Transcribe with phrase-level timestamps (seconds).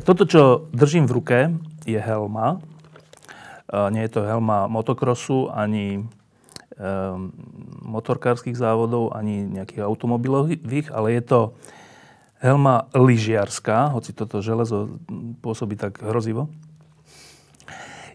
[0.00, 1.38] Tak toto, čo držím v ruke,
[1.84, 2.56] je helma.
[3.68, 6.08] Nie je to helma motokrosu, ani
[7.84, 11.40] motorkárskych závodov, ani nejakých automobilových, ale je to
[12.40, 14.96] helma lyžiarská, hoci toto železo
[15.44, 16.48] pôsobí tak hrozivo.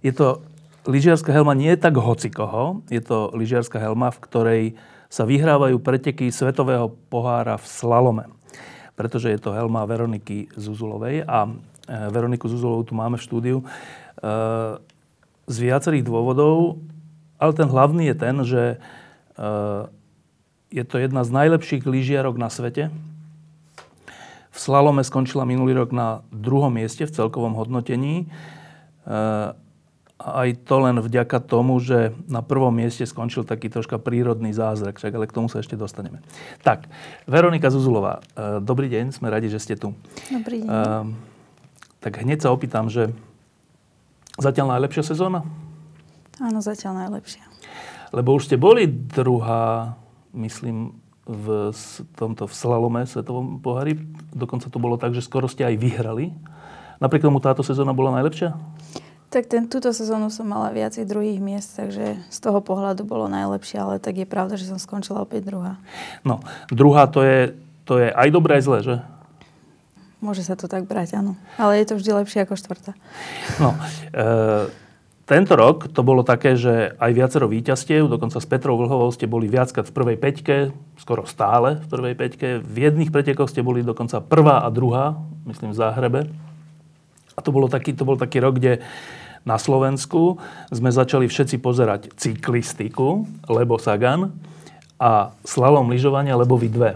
[0.02, 0.42] Je to
[0.90, 4.64] lyžiarská helma nie je tak hocikoho, je to lyžiarská helma, v ktorej
[5.14, 8.26] sa vyhrávajú preteky svetového pohára v slalome
[8.96, 11.52] pretože je to helma Veroniky Zuzulovej a
[11.88, 13.66] Veroniku Zuzulovú tu máme v štúdiu e,
[15.46, 16.82] z viacerých dôvodov,
[17.38, 18.78] ale ten hlavný je ten, že e,
[20.74, 22.90] je to jedna z najlepších lyžiarok na svete.
[24.52, 28.32] V slalome skončila minulý rok na druhom mieste v celkovom hodnotení
[30.16, 35.12] aj to len vďaka tomu, že na prvom mieste skončil taký troška prírodný zázrak, však
[35.12, 36.24] ale k tomu sa ešte dostaneme.
[36.64, 36.88] Tak,
[37.28, 38.24] Veronika Zuzulová,
[38.64, 39.92] dobrý deň, sme radi, že ste tu.
[40.32, 40.68] Dobrý deň.
[40.72, 41.35] Uh,
[42.06, 43.10] tak hneď sa opýtam, že
[44.38, 45.42] zatiaľ najlepšia sezóna?
[46.38, 47.42] Áno, zatiaľ najlepšia.
[48.14, 49.98] Lebo už ste boli druhá,
[50.38, 51.74] myslím, v
[52.14, 53.98] tomto v slalome svetovom pohári.
[54.30, 56.30] Dokonca to bolo tak, že skoro ste aj vyhrali.
[57.02, 58.54] Napriek tomu táto sezóna bola najlepšia?
[59.34, 63.82] Tak ten, túto sezónu som mala viacej druhých miest, takže z toho pohľadu bolo najlepšie,
[63.82, 65.82] ale tak je pravda, že som skončila opäť druhá.
[66.22, 67.58] No, druhá to je,
[67.90, 68.96] to je aj dobré, aj zlé, že?
[70.26, 71.38] Môže sa to tak brať, áno.
[71.62, 72.98] Ale je to vždy lepšie ako štvrtá.
[73.62, 73.78] No,
[74.10, 74.74] e,
[75.30, 79.46] tento rok to bolo také, že aj viacero víťazstiev, dokonca s Petrou Vlhovou ste boli
[79.46, 80.58] viackrát v prvej peťke,
[80.98, 82.48] skoro stále v prvej peťke.
[82.66, 85.14] V jedných pretekoch ste boli dokonca prvá a druhá,
[85.46, 86.22] myslím v Záhrebe.
[87.38, 88.82] A to, bolo taký, to bol taký rok, kde
[89.46, 90.42] na Slovensku
[90.74, 94.34] sme začali všetci pozerať cyklistiku, lebo Sagan,
[94.96, 96.92] a slalom lyžovania, lebo vy dve.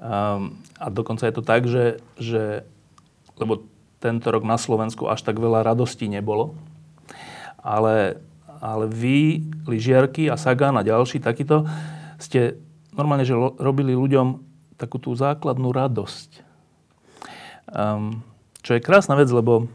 [0.00, 2.68] Um, a dokonca je to tak, že, že
[3.40, 3.64] lebo
[4.04, 6.52] tento rok na Slovensku až tak veľa radostí nebolo,
[7.56, 8.20] ale,
[8.60, 11.64] ale vy, lyžiarky a Sagan a ďalší takíto,
[12.20, 12.60] ste
[12.92, 14.44] normálne, že robili ľuďom
[14.76, 16.44] takú tú základnú radosť.
[17.72, 18.20] Um,
[18.60, 19.72] čo je krásna vec, lebo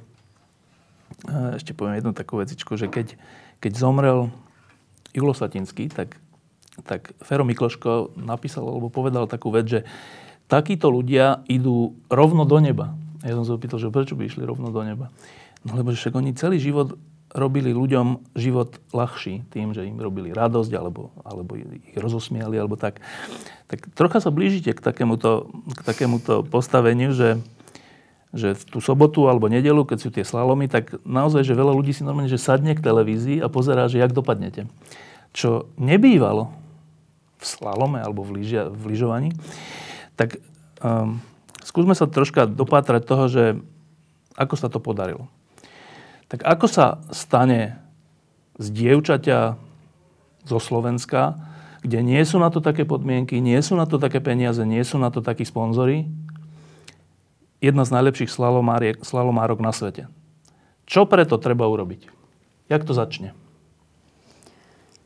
[1.58, 3.18] ešte poviem jednu takú vecičku, že keď,
[3.59, 4.30] keď zomrel
[5.12, 6.16] Julo Satinský, tak,
[6.86, 9.80] tak Fero Mikloško napísal alebo povedal takú vec, že
[10.49, 12.97] takíto ľudia idú rovno do neba.
[13.21, 15.13] Ja som sa opýtal, že prečo by išli rovno do neba.
[15.63, 16.97] No lebo však oni celý život
[17.29, 23.05] robili ľuďom život ľahší tým, že im robili radosť alebo, alebo ich rozosmiali alebo tak.
[23.69, 27.37] Tak trocha sa blížite k takémuto, k takémuto postaveniu, že,
[28.33, 31.93] že v tú sobotu alebo nedelu, keď sú tie slalomy, tak naozaj, že veľa ľudí
[31.93, 34.66] si normálne, že sadne k televízii a pozerá, že jak dopadnete.
[35.29, 36.49] Čo nebývalo
[37.37, 39.29] v slalome alebo v, lyžia, v lyžovaní,
[40.19, 40.44] tak
[40.84, 41.24] um,
[41.63, 43.44] skúsme sa troška dopátrať toho, že
[44.35, 45.31] ako sa to podarilo.
[46.28, 47.80] Tak ako sa stane
[48.59, 49.56] z dievčaťa
[50.44, 51.40] zo Slovenska,
[51.79, 55.00] kde nie sú na to také podmienky, nie sú na to také peniaze, nie sú
[55.00, 56.12] na to takí sponzory,
[57.63, 58.31] jedna z najlepších
[59.00, 60.12] slalomárok na svete.
[60.84, 62.12] Čo preto treba urobiť?
[62.68, 63.31] Jak to začne?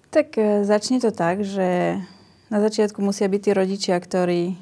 [0.10, 1.98] Tak e, začne to tak, že
[2.54, 4.54] na začiatku musia byť tí rodičia, ktorí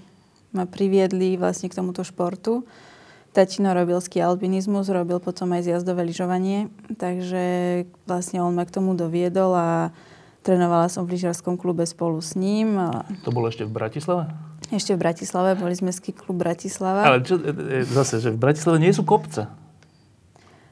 [0.51, 2.67] ma priviedli vlastne k tomuto športu.
[3.31, 6.67] Tatino robil ski alpinizmus, robil potom aj zjazdové lyžovanie,
[6.99, 7.43] takže
[8.03, 9.95] vlastne on ma k tomu doviedol a
[10.43, 12.75] trénovala som v lyžarskom klube spolu s ním.
[13.23, 14.35] To bolo ešte v Bratislave?
[14.67, 17.07] Ešte v Bratislave, boli sme ski klub Bratislava.
[17.07, 19.47] Ale čo, e, e, zase, že v Bratislave nie sú kopce.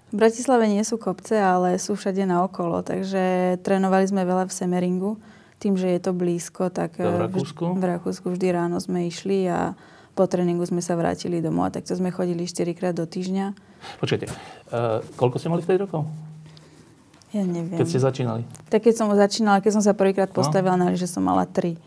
[0.10, 5.12] V Bratislave nie sú kopce, ale sú všade naokolo, takže trénovali sme veľa v Semeringu.
[5.60, 7.76] Tým, že je to blízko, tak v e, Rakúsku?
[7.76, 9.76] v Rakúsku vždy ráno sme išli a
[10.16, 11.68] po tréningu sme sa vrátili domov.
[11.68, 13.56] A takto sme chodili 4 krát do týždňa.
[14.04, 16.08] Počkajte, uh, koľko ste mali vtedy rokov?
[17.30, 17.78] Ja neviem.
[17.78, 18.42] Keď ste začínali?
[18.74, 20.36] Tak keď som začínala, keď som sa prvýkrát no.
[20.36, 20.90] postavila no.
[20.90, 21.78] na že som mala 3.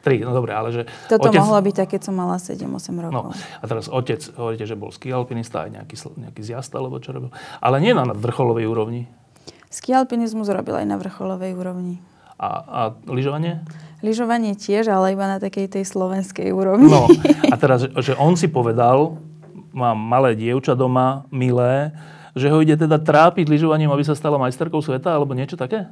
[0.00, 0.82] Tri, no dobre, ale že...
[1.12, 1.40] Toto otec...
[1.44, 3.36] mohlo byť tak, keď som mala 7-8 rokov.
[3.36, 7.12] No, a teraz otec, hovoríte, že bol ski alpinista, aj nejaký, nejaký zjazd, alebo čo
[7.12, 7.28] robil.
[7.60, 9.04] Ale nie na vrcholovej úrovni.
[9.68, 12.00] Ski alpinizmus robil aj na vrcholovej úrovni.
[12.40, 13.60] A, a lyžovanie?
[14.00, 16.88] Lyžovanie tiež, ale iba na takej tej slovenskej úrovni.
[16.88, 17.04] No,
[17.52, 19.20] a teraz, že on si povedal,
[19.76, 21.92] mám malé dievča doma, milé,
[22.32, 25.84] že ho ide teda trápiť lyžovaním, aby sa stala majsterkou sveta, alebo niečo také?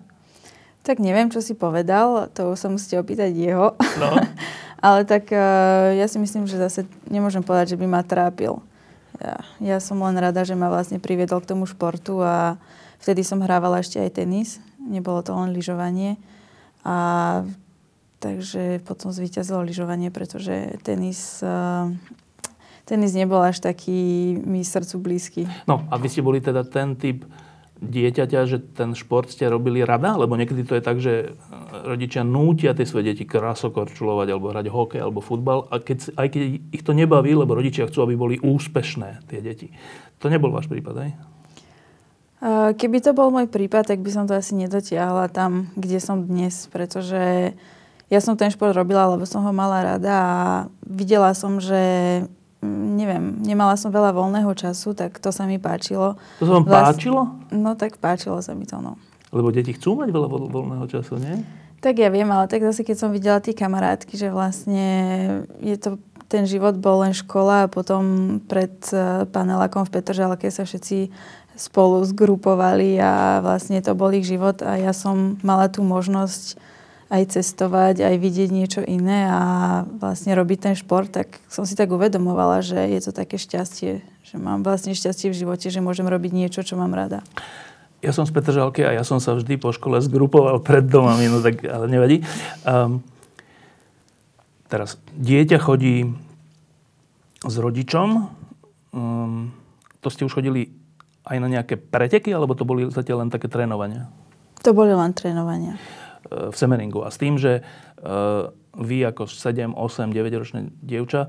[0.89, 3.77] Tak neviem, čo si povedal, to sa musíte opýtať jeho.
[4.01, 4.11] No.
[4.89, 8.56] ale tak uh, ja si myslím, že zase nemôžem povedať, že by ma trápil.
[9.21, 12.56] Ja, ja som len rada, že ma vlastne priviedol k tomu športu a
[13.05, 14.62] vtedy som hrávala ešte aj tenis.
[14.79, 16.17] Nebolo to len lyžovanie.
[16.87, 16.97] A
[18.19, 21.91] takže potom zvíťazilo lyžovanie, pretože tenis, uh,
[22.87, 25.43] tenis nebol až taký mi srdcu blízky.
[25.71, 27.27] No a vy ste boli teda ten typ
[27.79, 30.19] dieťaťa, že ten šport ste robili rada?
[30.19, 31.39] Lebo niekedy to je tak, že
[31.87, 36.43] rodičia nútia tie svoje deti krasokorčulovať alebo hrať hokej alebo futbal a keď, aj keď
[36.75, 39.71] ich to nebaví, lebo rodičia chcú, aby boli úspešné tie deti.
[40.19, 41.11] To nebol váš prípad, aj?
[42.40, 46.70] Keby to bol môj prípad, tak by som to asi nedotiahla tam, kde som dnes,
[46.70, 47.50] pretože
[48.08, 50.35] ja som ten šport robila, lebo som ho mala rada a
[50.87, 52.23] videla som, že
[52.62, 56.14] mm, neviem, nemala som veľa voľného času, tak to sa mi páčilo.
[56.38, 56.87] To sa vám Vlast...
[56.94, 57.23] páčilo?
[57.50, 58.94] No tak páčilo sa mi to, no.
[59.34, 61.43] Lebo deti chcú mať veľa voľného času, nie?
[61.79, 64.87] Tak ja viem, ale tak zase keď som videla tie kamarátky, že vlastne
[65.58, 70.64] je to, ten život bol len škola a potom pred eh, panelákom v Petržalke sa
[70.64, 71.12] všetci
[71.58, 76.55] spolu zgrupovali a vlastne to bol ich život a ja som mala tú možnosť
[77.08, 79.43] aj cestovať, aj vidieť niečo iné a
[79.99, 84.37] vlastne robiť ten šport, tak som si tak uvedomovala, že je to také šťastie, že
[84.37, 87.25] mám vlastne šťastie v živote, že môžem robiť niečo, čo mám rada.
[88.05, 91.43] Ja som z Petržalky a ja som sa vždy po škole zgrupoval pred domami, no
[91.43, 92.22] tak ale nevadí.
[92.62, 93.02] Um,
[94.70, 96.12] teraz, dieťa chodí
[97.43, 98.31] s rodičom,
[98.94, 99.50] um,
[100.05, 100.70] to ste už chodili
[101.29, 104.09] aj na nejaké preteky, alebo to boli zatiaľ len také trénovania?
[104.65, 105.77] To boli len trénovania.
[106.27, 107.05] E, v Semeringu.
[107.05, 107.63] A s tým, že e,
[108.75, 111.29] vy ako 7, 8, 9 ročné dievča e,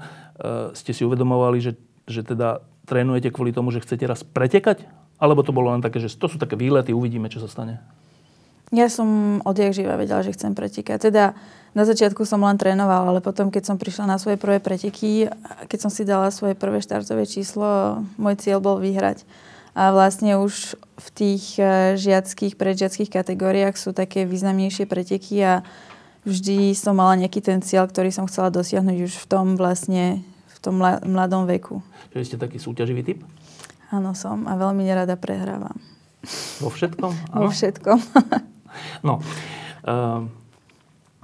[0.73, 1.77] ste si uvedomovali, že,
[2.09, 4.87] že teda trénujete kvôli tomu, že chcete raz pretekať?
[5.19, 7.83] Alebo to bolo len také, že to sú také výlety, uvidíme, čo sa stane?
[8.69, 11.09] Ja som odjak živa vedela, že chcem pretekať.
[11.09, 11.33] Teda
[11.73, 15.25] na začiatku som len trénovala, ale potom, keď som prišla na svoje prvé preteky,
[15.65, 19.25] keď som si dala svoje prvé štartové číslo, môj cieľ bol vyhrať.
[19.77, 25.53] A vlastne už v tých e, žiackých, predžiackých kategóriách sú také významnejšie preteky a
[26.27, 30.57] vždy som mala nejaký ten cieľ, ktorý som chcela dosiahnuť už v tom vlastne, v
[30.59, 31.79] tom mladom veku.
[32.11, 33.19] Čiže ste taký súťaživý typ?
[33.89, 35.77] Áno, som a veľmi nerada prehrávam.
[36.59, 37.11] Vo všetkom?
[37.41, 37.97] Vo všetkom.
[39.07, 39.23] no,
[39.87, 40.27] uh,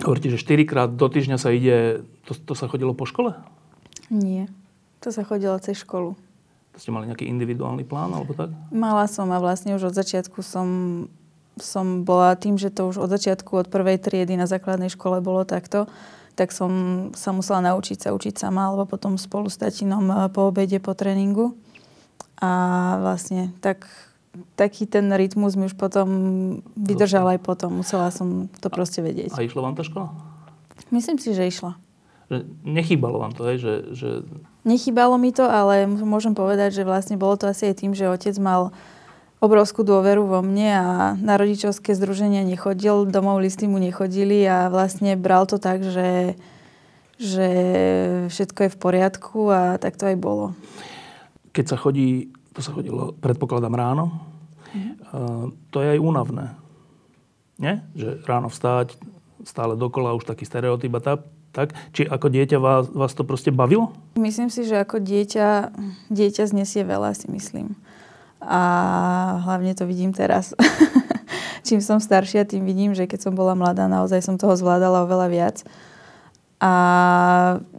[0.02, 3.36] hovoríte, že 4 krát do týždňa sa ide, to, to sa chodilo po škole?
[4.10, 4.50] Nie,
[5.02, 6.18] to sa chodilo cez školu.
[6.76, 8.52] Ste mali nejaký individuálny plán alebo tak?
[8.72, 10.68] Mala som a vlastne už od začiatku som,
[11.56, 15.48] som bola tým, že to už od začiatku, od prvej triedy na základnej škole bolo
[15.48, 15.88] takto,
[16.36, 16.72] tak som
[17.16, 20.92] sa musela naučiť sa učiť sama, alebo potom spolu s tatinom eh, po obede, po
[20.92, 21.56] tréningu.
[22.44, 22.52] A
[23.00, 23.88] vlastne tak,
[24.60, 26.08] taký ten rytmus mi už potom
[26.76, 27.80] vydržal aj potom.
[27.80, 29.32] Musela som to proste vedieť.
[29.32, 30.12] A išla vám tá škola?
[30.92, 31.80] Myslím si, že išla.
[32.30, 33.58] Že nechýbalo vám to, hej?
[33.62, 34.10] Že, že
[34.66, 38.34] Nechýbalo mi to, ale môžem povedať, že vlastne bolo to asi aj tým, že otec
[38.42, 38.74] mal
[39.38, 40.88] obrovskú dôveru vo mne a
[41.22, 46.34] na rodičovské združenia nechodil, domov listy mu nechodili a vlastne bral to tak, že,
[47.22, 47.48] že
[48.34, 50.58] všetko je v poriadku a tak to aj bolo.
[51.54, 54.06] Keď sa chodí, to sa chodilo, predpokladám, ráno,
[54.74, 54.92] mhm.
[55.70, 56.46] to je aj únavné.
[57.62, 57.86] Nie?
[57.94, 58.98] Že ráno vstáť,
[59.46, 61.20] stále dokola, už taký stereotyp a tak.
[61.56, 61.72] Tak?
[61.96, 63.96] Či ako dieťa vás, vás to proste bavilo?
[64.20, 65.72] Myslím si, že ako dieťa,
[66.12, 67.80] dieťa znesie veľa, si myslím.
[68.44, 68.62] A
[69.48, 70.52] hlavne to vidím teraz.
[71.68, 75.28] Čím som staršia, tým vidím, že keď som bola mladá, naozaj som toho zvládala oveľa
[75.32, 75.58] viac.
[76.60, 76.72] A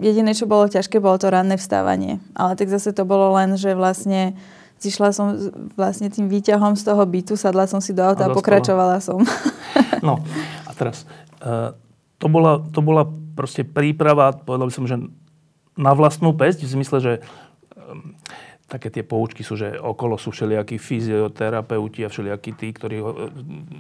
[0.00, 2.18] jediné, čo bolo ťažké, bolo to ranné vstávanie.
[2.33, 4.35] Ale tak zase to bolo len, že vlastne
[4.80, 5.37] zišla som
[5.76, 9.21] vlastne tým výťahom z toho bytu, sadla som si do auta a, a pokračovala som.
[10.06, 10.21] no
[10.64, 11.04] a teraz,
[11.45, 11.73] uh,
[12.21, 14.97] to bola, to bola proste príprava, povedal by som, že
[15.76, 17.12] na vlastnú pesť, v zmysle, že
[17.76, 18.16] um,
[18.66, 23.28] také tie poučky sú, že okolo sú všelijakí fyzioterapeuti a všelijakí tí, ktorí uh,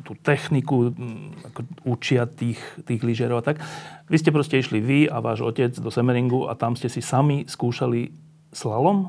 [0.04, 3.64] tú techniku um, ako učia tých, tých lyžerov a tak.
[4.12, 7.48] Vy ste proste išli vy a váš otec do Semeringu a tam ste si sami
[7.48, 8.12] skúšali
[8.52, 9.08] slalom?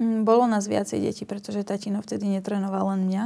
[0.00, 3.24] Mm, bolo nás viacej detí, pretože tatino vtedy netrenoval len mňa.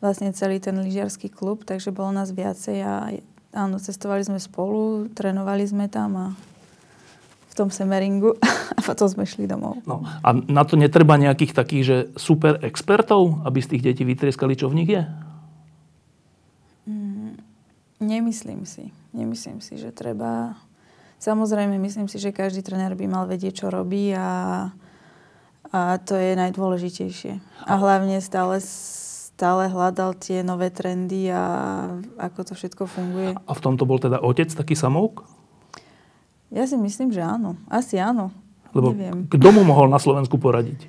[0.00, 3.12] Vlastne celý ten lyžiarsky klub, takže bolo nás viacej a
[3.50, 6.26] Áno, cestovali sme spolu, trénovali sme tam a
[7.50, 8.38] v tom semeringu
[8.78, 9.82] a potom sme šli domov.
[9.86, 14.54] No, a na to netreba nejakých takých, že super expertov, aby z tých detí vytrieskali,
[14.54, 15.02] čo v nich je?
[16.86, 17.50] Mm,
[18.00, 18.88] Nemyslím si.
[19.12, 20.56] Nemyslím si, že treba...
[21.20, 24.72] Samozrejme, myslím si, že každý tréner by mal vedieť, čo robí a,
[25.68, 27.32] a to je najdôležitejšie.
[27.68, 28.56] A hlavne stále,
[29.40, 31.40] stále hľadal tie nové trendy a
[32.20, 33.32] ako to všetko funguje.
[33.32, 35.24] A v tomto bol teda otec taký samouk?
[36.52, 37.56] Ja si myslím, že áno.
[37.72, 38.36] Asi áno.
[38.76, 39.24] Lebo Neviem.
[39.32, 40.84] kto mu mohol na Slovensku poradiť?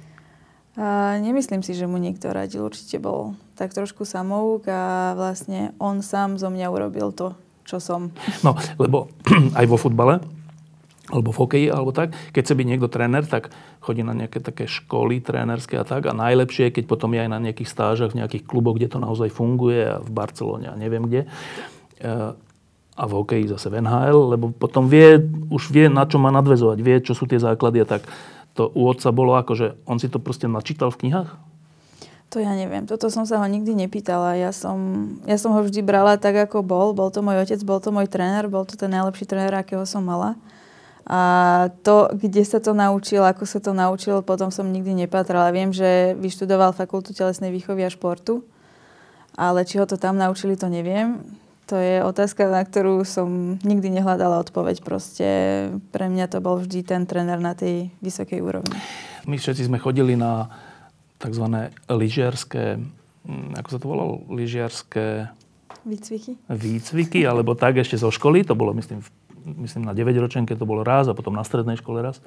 [0.76, 2.68] A nemyslím si, že mu niekto radil.
[2.68, 7.32] Určite bol tak trošku samouk a vlastne on sám zo mňa urobil to,
[7.64, 8.12] čo som.
[8.44, 9.08] No, lebo
[9.60, 10.20] aj vo futbale,
[11.12, 13.52] alebo v hokeji, alebo tak, keď sa byť niekto tréner, tak
[13.84, 16.08] chodí na nejaké také školy trénerské a tak.
[16.08, 19.28] A najlepšie, keď potom je aj na nejakých stážach, v nejakých kluboch, kde to naozaj
[19.28, 21.28] funguje, a v Barcelone a neviem kde.
[22.00, 22.10] E,
[22.92, 25.20] a v hokeji zase v NHL, lebo potom vie,
[25.52, 28.08] už vie, na čo má nadvezovať, vie, čo sú tie základy a tak.
[28.60, 31.30] To u otca bolo ako, že on si to proste načítal v knihách?
[32.32, 32.88] To ja neviem.
[32.88, 34.40] Toto som sa ho nikdy nepýtala.
[34.40, 34.80] Ja som,
[35.28, 36.96] ja som ho vždy brala tak, ako bol.
[36.96, 40.00] Bol to môj otec, bol to môj tréner, bol to ten najlepší tréner, akého som
[40.00, 40.40] mala.
[41.10, 41.22] A
[41.82, 45.50] to, kde sa to naučil, ako sa to naučil, potom som nikdy nepatrala.
[45.50, 48.46] Viem, že vyštudoval fakultu telesnej výchovy a športu,
[49.34, 51.22] ale či ho to tam naučili, to neviem.
[51.72, 54.84] To je otázka, na ktorú som nikdy nehľadala odpoveď.
[54.84, 55.28] Proste
[55.96, 58.76] pre mňa to bol vždy ten tréner na tej vysokej úrovni.
[59.24, 60.52] My všetci sme chodili na
[61.16, 61.46] tzv.
[61.88, 62.76] lyžiarské,
[63.24, 64.14] hm, ako sa to volalo?
[64.28, 65.32] Lyžiarské
[65.82, 66.38] Výcviky?
[66.46, 68.46] výcviky, alebo tak ešte zo školy.
[68.46, 69.10] To bolo, myslím, v-
[69.46, 72.20] myslím na 9 ročenke to bolo raz a potom na strednej škole raz.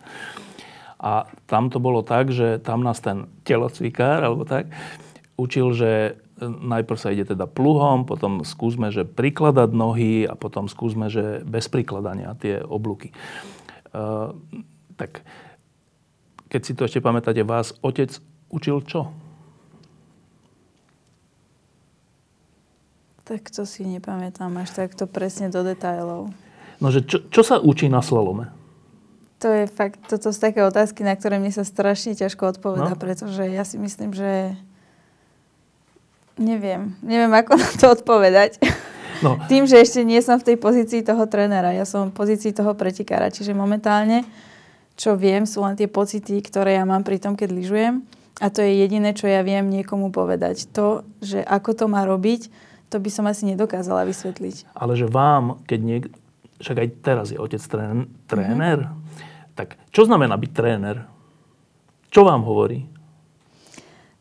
[0.98, 4.72] A tam to bolo tak, že tam nás ten telocvikár, alebo tak,
[5.36, 5.90] učil, že
[6.40, 11.44] e, najprv sa ide teda pluhom, potom skúsme, že prikladať nohy a potom skúsme, že
[11.44, 13.12] bez prikladania tie oblúky.
[13.94, 14.34] Uh,
[14.98, 15.22] tak
[16.50, 18.10] keď si to ešte pamätáte, vás otec
[18.50, 19.10] učil čo?
[23.24, 26.43] Tak to si nepamätám až takto presne do detajlov.
[26.84, 28.52] No, že čo, čo sa učí na slalome?
[29.40, 33.00] To je fakt, toto sú také otázky, na ktoré mne sa strašne ťažko odpovedá, No.
[33.00, 34.52] pretože ja si myslím, že
[36.36, 38.58] neviem, neviem ako na to odpovedať.
[39.22, 42.50] No, Tým, že ešte nie som v tej pozícii toho trénera, ja som v pozícii
[42.52, 44.26] toho pretikára, čiže momentálne,
[44.94, 47.94] čo viem, sú len tie pocity, ktoré ja mám pri tom, keď lyžujem
[48.42, 50.66] a to je jediné, čo ja viem niekomu povedať.
[50.74, 52.50] To, že ako to má robiť,
[52.90, 54.70] to by som asi nedokázala vysvetliť.
[54.74, 56.04] ale že vám, keď niek...
[56.64, 58.88] Však aj teraz je otec trén, tréner.
[59.52, 61.04] Tak čo znamená byť tréner?
[62.08, 62.88] Čo vám hovorí?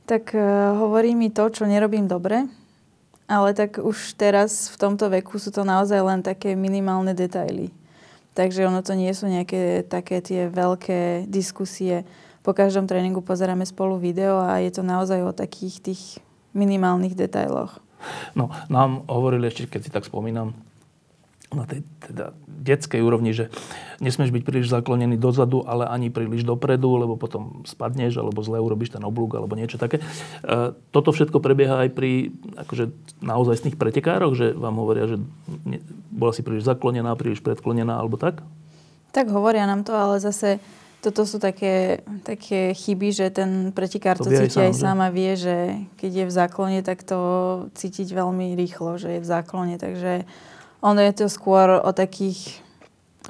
[0.04, 2.44] Tak uh, hovorí mi to, čo nerobím dobre,
[3.32, 7.72] ale tak už teraz v tomto veku sú to naozaj len také minimálne detaily.
[8.36, 12.04] Takže ono to nie sú nejaké také tie veľké diskusie.
[12.44, 16.02] Po každom tréningu pozeráme spolu video a je to naozaj o takých tých
[16.52, 17.80] minimálnych detailoch.
[18.36, 20.52] No, nám hovorili ešte, keď si tak spomínam,
[21.54, 23.54] na tej teda detskej úrovni, že
[24.00, 28.96] nesmieš byť príliš zaklonený dozadu, ale ani príliš dopredu, lebo potom spadneš, alebo zle urobíš
[28.96, 30.00] ten oblúk, alebo niečo také.
[30.00, 32.92] E, toto všetko prebieha aj pri akože,
[33.22, 35.18] naozajstných pretekároch, že vám hovoria, že
[35.68, 35.80] ne,
[36.12, 38.42] bola si príliš zaklonená, príliš predklonená, alebo tak?
[39.14, 40.58] Tak hovoria nám to, ale zase
[41.04, 44.74] toto sú také, také chyby, že ten pretikár To to, vie aj cíti sám, aj
[44.74, 45.56] sám a vie, že
[46.00, 47.20] keď je v záklone, tak to
[47.76, 49.76] cítiť veľmi rýchlo, že je v záklone.
[49.76, 50.24] Takže
[50.84, 52.60] ono je to skôr o takých,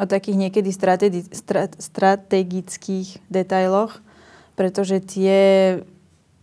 [0.01, 4.01] o takých niekedy strategi, strat, strategických detailoch,
[4.57, 5.38] pretože tie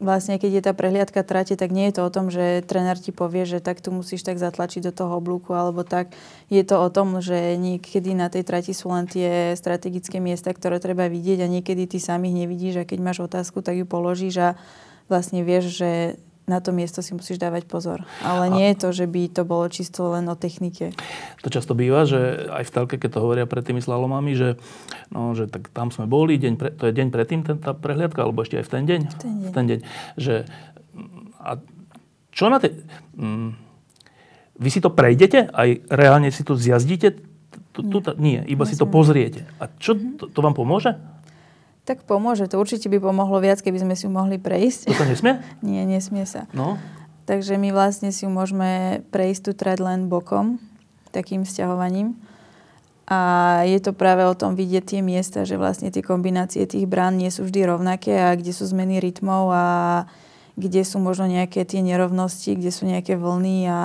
[0.00, 3.12] vlastne keď je tá prehliadka trate, tak nie je to o tom, že tréner ti
[3.12, 6.16] povie, že tak tu musíš tak zatlačiť do toho oblúku alebo tak.
[6.48, 10.80] Je to o tom, že niekedy na tej trati sú len tie strategické miesta, ktoré
[10.80, 14.40] treba vidieť a niekedy ty sám ich nevidíš a keď máš otázku, tak ju položíš
[14.40, 14.48] a
[15.12, 15.90] vlastne vieš, že
[16.50, 18.02] na to miesto si musíš dávať pozor.
[18.26, 20.90] Ale nie je to, že by to bolo čisto len o technike.
[21.46, 24.58] To často býva, že aj v telke, keď to hovoria pred tými slalomami, že,
[25.14, 28.26] no, že tak tam sme boli, deň pre, to je deň predtým ten, tá prehliadka,
[28.26, 29.00] alebo ešte aj v ten deň?
[29.00, 29.46] V ten deň.
[29.46, 29.78] V ten deň.
[30.18, 30.34] Že,
[31.38, 31.50] a
[32.34, 32.82] čo na tej...
[33.14, 33.54] Mm,
[34.60, 35.48] vy si to prejdete?
[35.54, 37.16] Aj reálne si to zjazdíte?
[37.70, 39.46] Tu, tu, nie, iba si to pozriete.
[39.62, 40.98] A čo, to, to vám pomôže?
[41.90, 42.46] Tak pomôže.
[42.46, 44.94] To určite by pomohlo viac, keby sme si ju mohli prejsť.
[44.94, 45.42] To nesmie?
[45.66, 46.46] nie, nesmie sa.
[46.54, 46.78] No.
[47.26, 50.62] Takže my vlastne si ju môžeme prejsť tú trať len bokom,
[51.10, 52.14] takým sťahovaním.
[53.10, 53.18] A
[53.66, 57.26] je to práve o tom vidieť tie miesta, že vlastne tie kombinácie tých brán nie
[57.26, 59.66] sú vždy rovnaké a kde sú zmeny rytmov a
[60.54, 63.80] kde sú možno nejaké tie nerovnosti, kde sú nejaké vlny a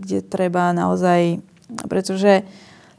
[0.00, 1.44] kde treba naozaj...
[1.92, 2.48] Pretože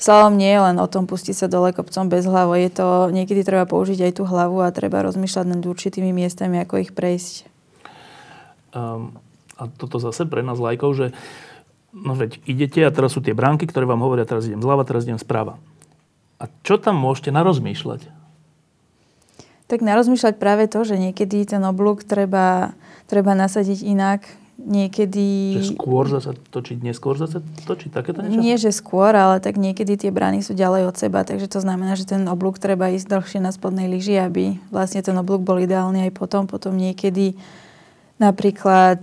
[0.02, 2.58] slalom nie je len o tom pustiť sa dole kopcom bez hlavo.
[2.58, 6.82] Je to, niekedy treba použiť aj tú hlavu a treba rozmýšľať nad určitými miestami, ako
[6.82, 7.46] ich prejsť.
[8.74, 9.16] Um,
[9.56, 11.08] a toto zase pre nás lajkov, že
[11.92, 15.04] No veď idete a teraz sú tie bránky, ktoré vám hovoria, teraz idem zľava, teraz
[15.04, 15.60] idem správa.
[16.40, 18.08] A čo tam môžete narozmýšľať?
[19.68, 22.76] Tak narozmýšľať práve to, že niekedy ten oblúk treba,
[23.12, 24.24] treba nasadiť inak,
[24.58, 25.58] niekedy...
[25.62, 28.42] Že skôr zase točiť, neskôr zase točiť, takéto niečo?
[28.42, 31.96] Nie, že skôr, ale tak niekedy tie brány sú ďalej od seba, takže to znamená,
[31.96, 36.10] že ten oblúk treba ísť dlhšie na spodnej lyži, aby vlastne ten oblúk bol ideálny
[36.10, 36.46] aj potom.
[36.46, 37.34] Potom niekedy
[38.22, 39.02] napríklad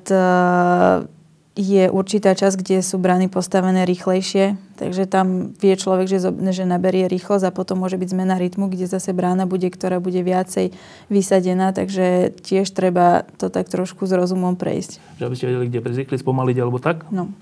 [1.58, 7.10] je určitá časť, kde sú brány postavené rýchlejšie, takže tam vie človek, že, že naberie
[7.10, 10.70] rýchlosť a potom môže byť zmena rytmu, kde zase brána bude, ktorá bude viacej
[11.10, 15.02] vysadená, takže tiež treba to tak trošku s rozumom prejsť.
[15.18, 17.10] Že aby ste vedeli, kde prezvykli spomaliť alebo tak?
[17.10, 17.34] No.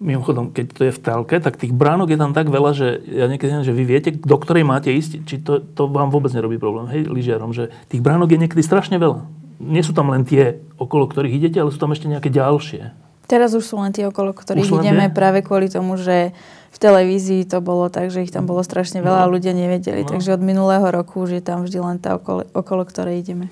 [0.00, 3.28] Mimochodom, keď to je v telke, tak tých bránok je tam tak veľa, že ja
[3.28, 6.56] niekedy neviem, že vy viete, do ktorej máte ísť, či to, to vám vôbec nerobí
[6.56, 9.28] problém, hej, lyžiarom, že tých bránok je niekedy strašne veľa.
[9.60, 13.09] Nie sú tam len tie, okolo ktorých idete, ale sú tam ešte nejaké ďalšie.
[13.30, 15.14] Teraz už sú len tie, okolo ktorých ideme tie?
[15.14, 16.34] práve kvôli tomu, že
[16.74, 19.24] v televízii to bolo tak, že ich tam bolo strašne veľa no.
[19.26, 20.02] a ľudia nevedeli.
[20.02, 20.18] No.
[20.18, 23.46] Takže od minulého roku už je tam vždy len tá, okolo, okolo ktorej ideme.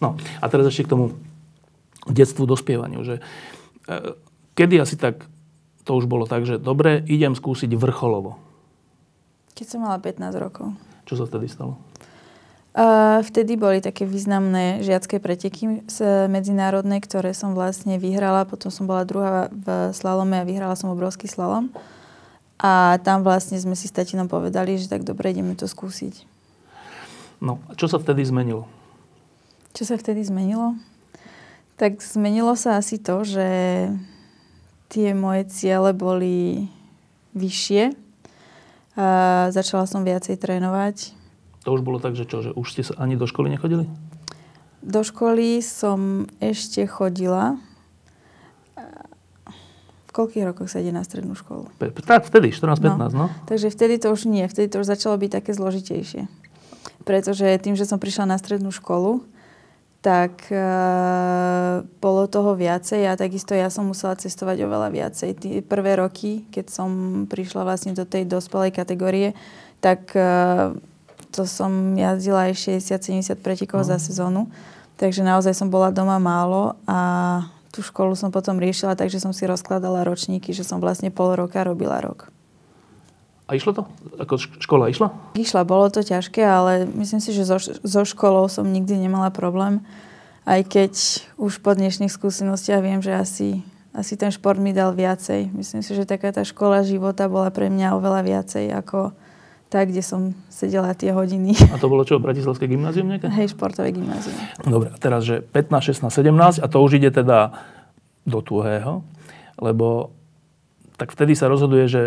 [0.00, 1.04] No a teraz ešte k tomu
[2.08, 3.04] detstvu, dospievaniu.
[3.04, 3.92] Že, e,
[4.56, 5.28] kedy asi tak
[5.84, 8.40] to už bolo tak, že dobre, idem skúsiť vrcholovo.
[9.52, 10.72] Keď som mala 15 rokov.
[11.04, 11.76] Čo sa vtedy stalo?
[13.24, 15.82] Vtedy boli také významné žiacké preteky
[16.30, 18.46] medzinárodné, ktoré som vlastne vyhrala.
[18.46, 21.72] Potom som bola druhá v slalome a vyhrala som obrovský slalom.
[22.58, 26.26] A tam vlastne sme si s tatinom povedali, že tak dobre, ideme to skúsiť.
[27.38, 28.66] No, a čo sa vtedy zmenilo?
[29.74, 30.74] Čo sa vtedy zmenilo?
[31.78, 33.46] Tak zmenilo sa asi to, že
[34.90, 36.66] tie moje ciele boli
[37.38, 37.94] vyššie.
[38.98, 39.06] A
[39.54, 41.14] začala som viacej trénovať
[41.64, 43.90] to už bolo tak, že čo, že už ste ani do školy nechodili?
[44.82, 47.58] Do školy som ešte chodila.
[50.08, 51.68] V koľkých rokoch sa ide na strednú školu?
[51.78, 53.26] Tak, vtedy, 14-15, no.
[53.26, 53.26] no.
[53.50, 56.26] Takže vtedy to už nie, vtedy to už začalo byť také zložitejšie.
[57.04, 59.22] Pretože tým, že som prišla na strednú školu,
[59.98, 60.62] tak e,
[61.98, 65.30] bolo toho viacej a takisto ja som musela cestovať oveľa viacej.
[65.34, 66.90] Tí prvé roky, keď som
[67.26, 69.34] prišla vlastne do tej dospelej kategórie,
[69.82, 70.22] tak e,
[71.32, 73.88] to som jazdila aj 60-70 pretekov no.
[73.88, 74.48] za sezónu.
[74.98, 79.46] Takže naozaj som bola doma málo a tú školu som potom riešila, takže som si
[79.46, 82.34] rozkladala ročníky, že som vlastne pol roka robila rok.
[83.48, 83.82] A išlo to?
[84.20, 85.08] Ako škola išla?
[85.38, 89.80] Išla, bolo to ťažké, ale myslím si, že so, so školou som nikdy nemala problém.
[90.44, 93.48] Aj keď už po dnešných skúsenostiach viem, že asi,
[93.96, 95.48] asi ten šport mi dal viacej.
[95.54, 99.16] Myslím si, že taká tá škola života bola pre mňa oveľa viacej ako,
[99.68, 101.52] tak, kde som sedela tie hodiny.
[101.72, 103.28] A to bolo čo, Bratislavské gymnázium nejaké?
[103.28, 104.36] Hej, športové gymnázium.
[104.64, 107.52] Dobre, a teraz, že 15, 16, 17 a to už ide teda
[108.24, 109.04] do tuhého,
[109.60, 110.12] lebo
[110.96, 112.02] tak vtedy sa rozhoduje, že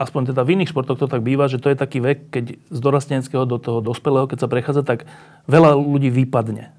[0.00, 2.78] aspoň teda v iných športoch to tak býva, že to je taký vek, keď z
[2.80, 5.04] dorasteneckého do toho dospelého, keď sa prechádza, tak
[5.44, 6.72] veľa ľudí vypadne.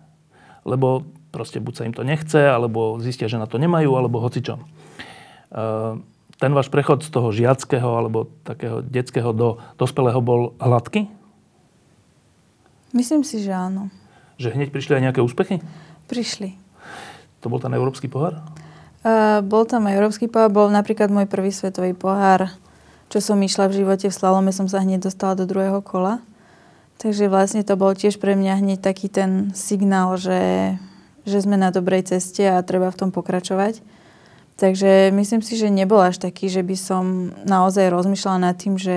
[0.66, 4.66] Lebo proste buď sa im to nechce, alebo zistia, že na to nemajú, alebo hocičom.
[5.52, 6.02] Uh,
[6.42, 11.06] ten váš prechod z toho žiackého alebo takého detského do dospelého bol hladký?
[12.98, 13.94] Myslím si, že áno.
[14.42, 15.62] Že hneď prišli aj nejaké úspechy?
[16.10, 16.58] Prišli.
[17.46, 18.42] To bol ten európsky pohár?
[19.06, 22.50] Uh, bol tam európsky pohár, bol napríklad môj prvý svetový pohár,
[23.14, 26.26] čo som išla v živote v slalome, som sa hneď dostala do druhého kola.
[27.02, 30.74] Takže vlastne to bol tiež pre mňa hneď taký ten signál, že,
[31.26, 34.01] že sme na dobrej ceste a treba v tom pokračovať.
[34.62, 38.94] Takže myslím si, že nebol až taký, že by som naozaj rozmýšľala nad tým, že,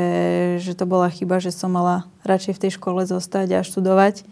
[0.61, 4.29] že to bola chyba, že som mala radšej v tej škole zostať a študovať.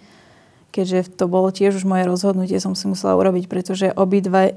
[0.76, 4.52] Keďže to bolo tiež už moje rozhodnutie, som si musela urobiť, pretože obidva,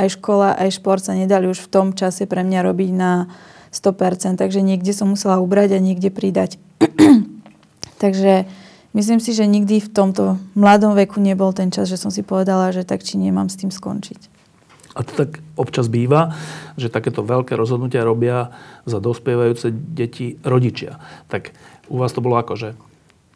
[0.00, 3.28] aj škola, aj šport sa nedali už v tom čase pre mňa robiť na
[3.68, 6.56] 100%, takže niekde som musela ubrať a niekde pridať.
[8.02, 8.48] takže
[8.96, 12.72] myslím si, že nikdy v tomto mladom veku nebol ten čas, že som si povedala,
[12.72, 14.29] že tak či nemám s tým skončiť.
[14.94, 16.34] A to tak občas býva,
[16.74, 18.50] že takéto veľké rozhodnutia robia
[18.82, 20.98] za dospievajúce deti rodičia.
[21.30, 21.54] Tak
[21.86, 22.68] u vás to bolo ako, že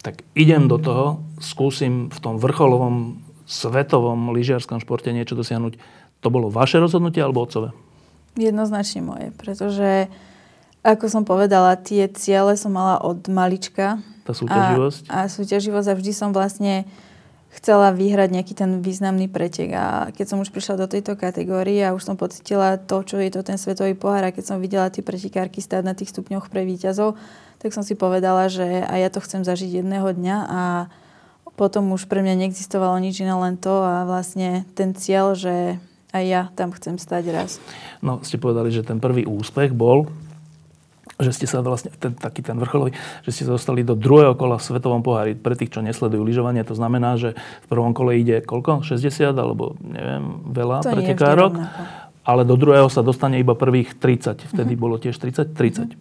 [0.03, 3.17] tak idem do toho, skúsim v tom vrcholovom
[3.49, 5.77] svetovom lyžiarskom športe niečo dosiahnuť.
[6.21, 7.73] To bolo vaše rozhodnutie alebo otcové?
[8.35, 10.11] Jednoznačne moje, pretože
[10.85, 13.97] ako som povedala, tie ciele som mala od malička.
[14.21, 15.09] Tá súťaživosť?
[15.09, 16.85] A, a súťaživosť a vždy som vlastne
[17.55, 19.71] chcela vyhrať nejaký ten významný pretek.
[19.73, 23.31] A keď som už prišla do tejto kategórie a už som pocitila to, čo je
[23.31, 26.67] to ten svetový pohár a keď som videla tie pretekárky stáť na tých stupňoch pre
[26.67, 27.15] víťazov,
[27.63, 30.61] tak som si povedala, že aj ja to chcem zažiť jedného dňa a
[31.55, 35.79] potom už pre mňa neexistovalo nič iné, len to a vlastne ten cieľ, že
[36.15, 37.59] a ja tam chcem stať raz.
[37.99, 40.07] No, ste povedali, že ten prvý úspech bol,
[41.15, 42.91] že ste sa vlastne, ten, taký ten vrcholový,
[43.23, 45.31] že ste sa dostali do druhého kola v Svetovom pohári.
[45.31, 48.83] Pre tých, čo nesledujú lyžovanie, to znamená, že v prvom kole ide koľko?
[48.83, 51.53] 60 alebo neviem, veľa To pretekárok.
[52.25, 54.49] Ale do druhého sa dostane iba prvých 30.
[54.49, 54.81] Vtedy Mhm.
[54.81, 55.53] bolo tiež 30?
[55.55, 55.93] 30.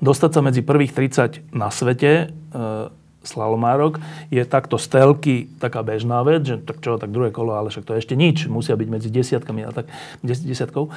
[0.00, 3.98] Dostať sa medzi prvých 30 na svete, e, slalomárok,
[4.30, 7.84] je takto z telky taká bežná vec, že tak čo, tak druhé kolo, ale však
[7.88, 10.88] to je ešte nič, musia byť medzi desiatkami a tak, des, desiatkou.
[10.88, 10.90] E,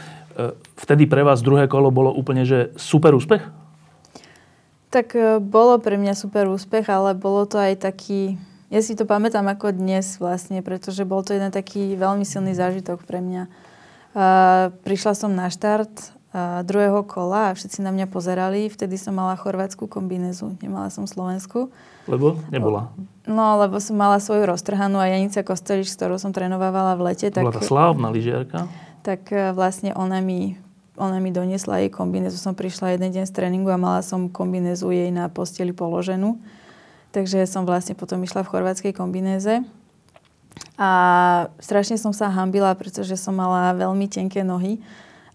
[0.77, 3.41] vtedy pre vás druhé kolo bolo úplne, že super úspech?
[4.87, 8.39] Tak e, bolo pre mňa super úspech, ale bolo to aj taký...
[8.67, 13.07] Ja si to pamätám ako dnes vlastne, pretože bol to jeden taký veľmi silný zážitok
[13.07, 13.47] pre mňa.
[14.17, 15.93] Uh, prišla som na štart
[16.33, 18.65] uh, druhého kola a všetci na mňa pozerali.
[18.65, 21.69] Vtedy som mala chorvátsku kombinézu, nemala som slovenskú.
[22.07, 22.89] Lebo nebola.
[23.27, 27.27] No, lebo som mala svoju roztrhanú a Janica Kostelič, s ktorou som trénovávala v lete.
[27.27, 28.71] Tak, Bola tá slávna lyžiarka.
[29.03, 30.55] tak e, vlastne ona mi,
[30.95, 32.39] ona mi doniesla jej kombinézu.
[32.39, 36.39] Som prišla jeden deň z tréningu a mala som kombinézu jej na posteli položenú.
[37.11, 39.67] Takže som vlastne potom išla v chorvátskej kombinéze.
[40.79, 40.89] A
[41.59, 44.79] strašne som sa hambila, pretože som mala veľmi tenké nohy.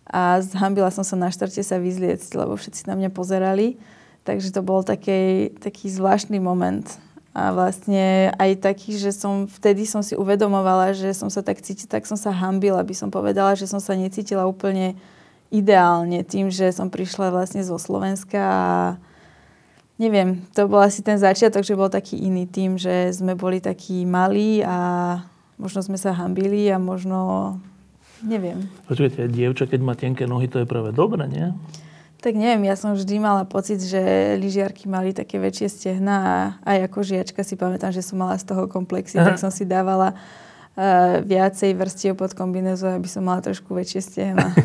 [0.08, 3.76] A zhambila som sa na štarte sa vyzliecť, lebo všetci na mňa pozerali.
[4.22, 6.86] Takže to bol taký, taký zvláštny moment.
[7.32, 11.96] A vlastne aj taký, že som vtedy som si uvedomovala, že som sa tak cítila,
[11.96, 14.94] tak som sa hambila, by som povedala, že som sa necítila úplne
[15.48, 18.70] ideálne tým, že som prišla vlastne zo Slovenska a
[19.96, 24.04] neviem, to bol asi ten začiatok, že bol taký iný tým, že sme boli takí
[24.04, 25.20] malí a
[25.60, 27.56] možno sme sa hambili a možno,
[28.24, 28.68] neviem.
[28.88, 31.48] Počujete, dievča, keď má tenké nohy, to je práve dobre, nie?
[32.22, 33.98] Tak neviem, ja som vždy mala pocit, že
[34.38, 38.46] lyžiarky mali také väčšie stehna a aj ako žiačka si pamätám, že som mala z
[38.46, 39.34] toho komplexy, Aha.
[39.34, 44.54] tak som si dávala uh, viacej vrstiev pod kombinézu, aby som mala trošku väčšie stehna.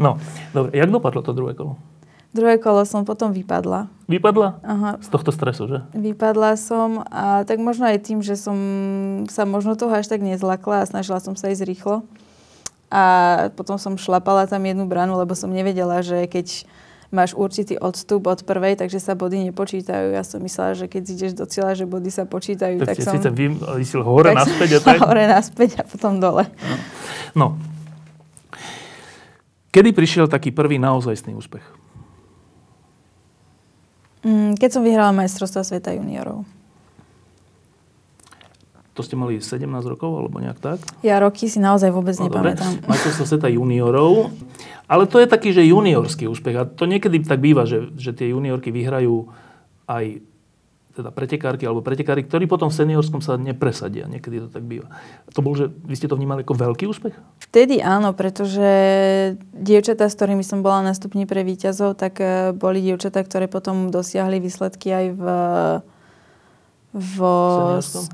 [0.00, 0.16] No,
[0.56, 0.72] dobre.
[0.72, 1.76] Jak dopadlo to druhé kolo?
[2.32, 3.92] Druhé kolo som potom vypadla.
[4.08, 4.64] Vypadla?
[4.64, 5.84] Aha, Z tohto stresu, že?
[5.92, 8.56] Vypadla som a tak možno aj tým, že som
[9.28, 12.08] sa možno toho až tak nezlakla a snažila som sa ísť rýchlo.
[12.92, 13.02] A
[13.56, 16.68] potom som šlapala tam jednu branu, lebo som nevedela, že keď
[17.08, 20.16] máš určitý odstup od prvej, takže sa body nepočítajú.
[20.16, 23.16] Ja som myslela, že keď ideš do cieľa, že body sa počítajú, Tak tak, som...
[23.80, 24.98] vysil hore, tak naspäť a tak?
[25.08, 26.48] hore naspäť a potom dole.
[27.32, 27.56] No.
[29.72, 31.64] Kedy prišiel taký prvý naozajstný úspech?
[34.24, 36.44] Mm, Keď som vyhrala majstrovstva sveta juniorov.
[38.92, 40.78] To ste mali 17 rokov, alebo nejak tak?
[41.00, 42.52] Ja roky si naozaj vôbec No, dobre.
[42.52, 42.84] nepamätám.
[42.92, 44.28] Majstrovstvo sveta juniorov.
[44.84, 46.54] Ale to je taký, že juniorský úspech.
[46.60, 49.32] A to niekedy tak býva, že, že tie juniorky vyhrajú
[49.88, 50.20] aj
[50.92, 54.04] teda pretekárky alebo pretekári, ktorí potom v seniorskom sa nepresadia.
[54.04, 54.92] Niekedy to tak býva.
[55.32, 57.16] To bol, že vy ste to vnímali ako veľký úspech?
[57.48, 58.60] Vtedy áno, pretože
[59.56, 63.88] dievčatá, s ktorými som bola na stupni pre výťazov, tak eh, boli dievčatá, ktoré potom
[63.88, 65.24] dosiahli výsledky aj v...
[66.92, 67.16] v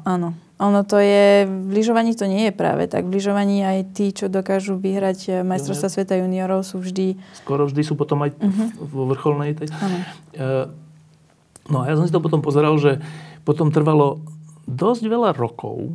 [0.07, 0.39] áno.
[0.59, 3.07] Ono to je, v lyžovaní to nie je práve tak.
[3.07, 7.15] V lyžovaní aj tí, čo dokážu vyhrať eh, majstrovstvá sveta juniorov, sú vždy...
[7.39, 8.69] Skoro vždy sú potom aj uh-huh.
[8.91, 9.71] vo vrcholnej tej.
[10.35, 10.67] E,
[11.69, 12.97] No a ja som si to potom pozeral, že
[13.45, 14.25] potom trvalo
[14.65, 15.93] dosť veľa rokov,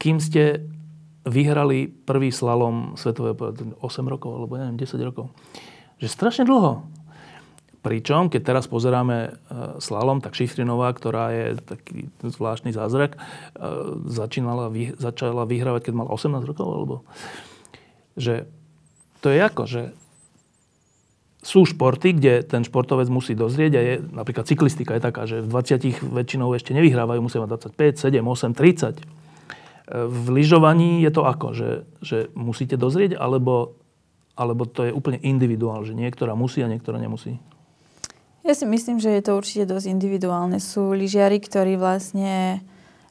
[0.00, 0.64] kým ste
[1.28, 5.30] vyhrali prvý slalom svetového pohára, 8 rokov, alebo neviem, 10 rokov.
[6.00, 6.82] Že strašne dlho.
[7.82, 9.30] Pričom, keď teraz pozeráme e,
[9.82, 13.20] slalom, tak Šifrinová, ktorá je taký zvláštny zázrak, e,
[14.06, 14.70] začínala,
[15.02, 16.96] začala vyhrávať, keď mala 18 rokov, alebo
[18.14, 18.46] že
[19.18, 19.82] to je ako, že
[21.42, 25.50] sú športy, kde ten športovec musí dozrieť a je, napríklad cyklistika je taká, že v
[25.50, 29.02] 20 väčšinou ešte nevyhrávajú, musia mať 25, 7, 8, 30.
[29.90, 33.74] V lyžovaní je to ako, že, že musíte dozrieť, alebo,
[34.38, 37.42] alebo to je úplne individuálne, že niektorá musí a niektorá nemusí.
[38.42, 40.58] Ja si myslím, že je to určite dosť individuálne.
[40.58, 42.58] Sú lyžiari, ktorí vlastne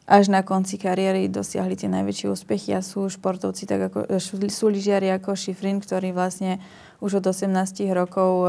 [0.03, 4.65] až na konci kariéry dosiahli tie najväčšie úspechy a sú športovci, tak ako, sú, sú
[4.67, 6.59] lyžiari ako Šifrin, ktorí vlastne
[6.99, 7.47] už od 18
[7.95, 8.47] rokov e,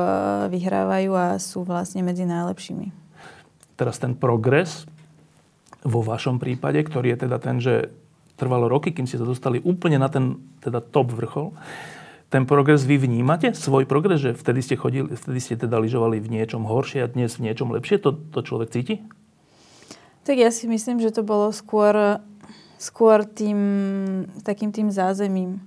[0.51, 2.91] vyhrávajú a sú vlastne medzi najlepšími.
[3.79, 4.91] Teraz ten progres
[5.87, 7.95] vo vašom prípade, ktorý je teda ten, že
[8.35, 11.55] trvalo roky, kým ste sa dostali úplne na ten teda top vrchol,
[12.33, 13.53] ten progres vy vnímate?
[13.53, 17.37] Svoj progres, že vtedy ste, chodili, vtedy ste teda lyžovali v niečom horšie a dnes
[17.37, 18.01] v niečom lepšie?
[18.01, 19.05] To, to človek cíti?
[20.25, 22.25] Tak ja si myslím, že to bolo skôr,
[22.81, 23.61] skôr tým,
[24.49, 25.61] takým tým zázemím.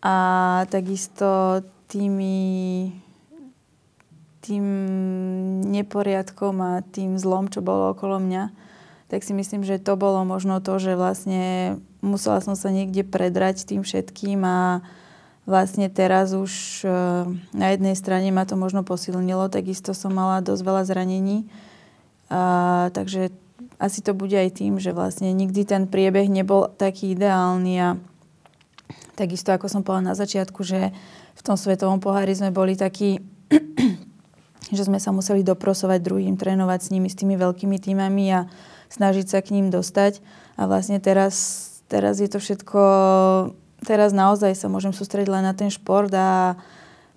[0.00, 1.60] A takisto
[1.92, 2.88] tými,
[4.40, 4.64] tým
[5.68, 8.48] neporiadkom a tým zlom, čo bolo okolo mňa.
[9.12, 13.68] tak si myslím, že to bolo možno to, že vlastne musela som sa niekde predrať
[13.68, 14.80] tým všetkým a
[15.44, 16.88] vlastne teraz už e,
[17.54, 21.50] na jednej strane ma to možno posilnilo, takisto som mala dosť veľa zranení.
[22.30, 23.34] A, takže
[23.82, 27.88] asi to bude aj tým, že vlastne nikdy ten priebeh nebol taký ideálny a
[29.18, 30.94] takisto ako som povedala na začiatku, že
[31.34, 33.18] v tom svetovom pohári sme boli takí
[34.72, 38.48] že sme sa museli doprosovať druhým, trénovať s nimi, s tými veľkými týmami a
[38.88, 40.24] snažiť sa k ním dostať.
[40.56, 42.80] A vlastne teraz, teraz je to všetko,
[43.86, 46.58] teraz naozaj sa môžem sústrediť len na ten šport a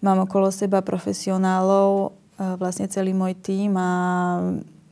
[0.04, 2.14] mám okolo seba profesionálov,
[2.60, 3.90] vlastne celý môj tím a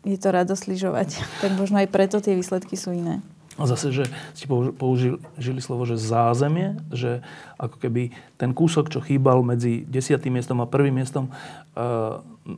[0.04, 1.10] je to radosť lyžovať.
[1.44, 3.20] tak možno aj preto tie výsledky sú iné.
[3.54, 7.22] A zase, že ste použili slovo, že zázemie, že
[7.62, 11.30] ako keby ten kúsok, čo chýbal medzi desiatým miestom a prvým miestom,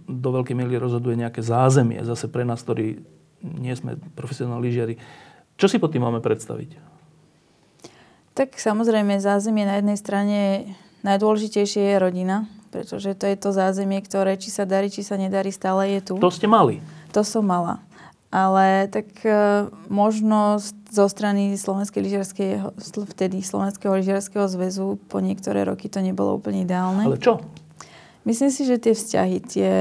[0.07, 1.99] do veľkej miery rozhoduje nejaké zázemie.
[1.99, 3.03] Zase pre nás, ktorí
[3.43, 4.95] nie sme profesionálni lyžiari.
[5.59, 6.94] Čo si pod tým máme predstaviť?
[8.35, 10.39] Tak samozrejme, zázemie na jednej strane
[11.07, 15.55] najdôležitejšie je rodina, pretože to je to zázemie, ktoré či sa darí, či sa nedarí,
[15.55, 16.13] stále je tu.
[16.19, 16.83] To ste mali.
[17.15, 17.79] To som mala.
[18.35, 20.59] Ale tak e, možno
[20.91, 22.51] zo strany Slovenskej lyžiarskej,
[23.15, 27.07] vtedy Slovenského lyžiarského zväzu po niektoré roky to nebolo úplne ideálne.
[27.07, 27.39] Ale čo?
[28.27, 29.73] Myslím si, že tie vzťahy, tie,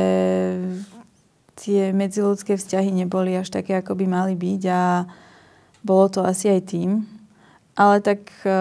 [1.59, 5.11] tie medziludské vzťahy neboli až také, ako by mali byť a
[5.83, 7.03] bolo to asi aj tým.
[7.75, 8.55] Ale tak e,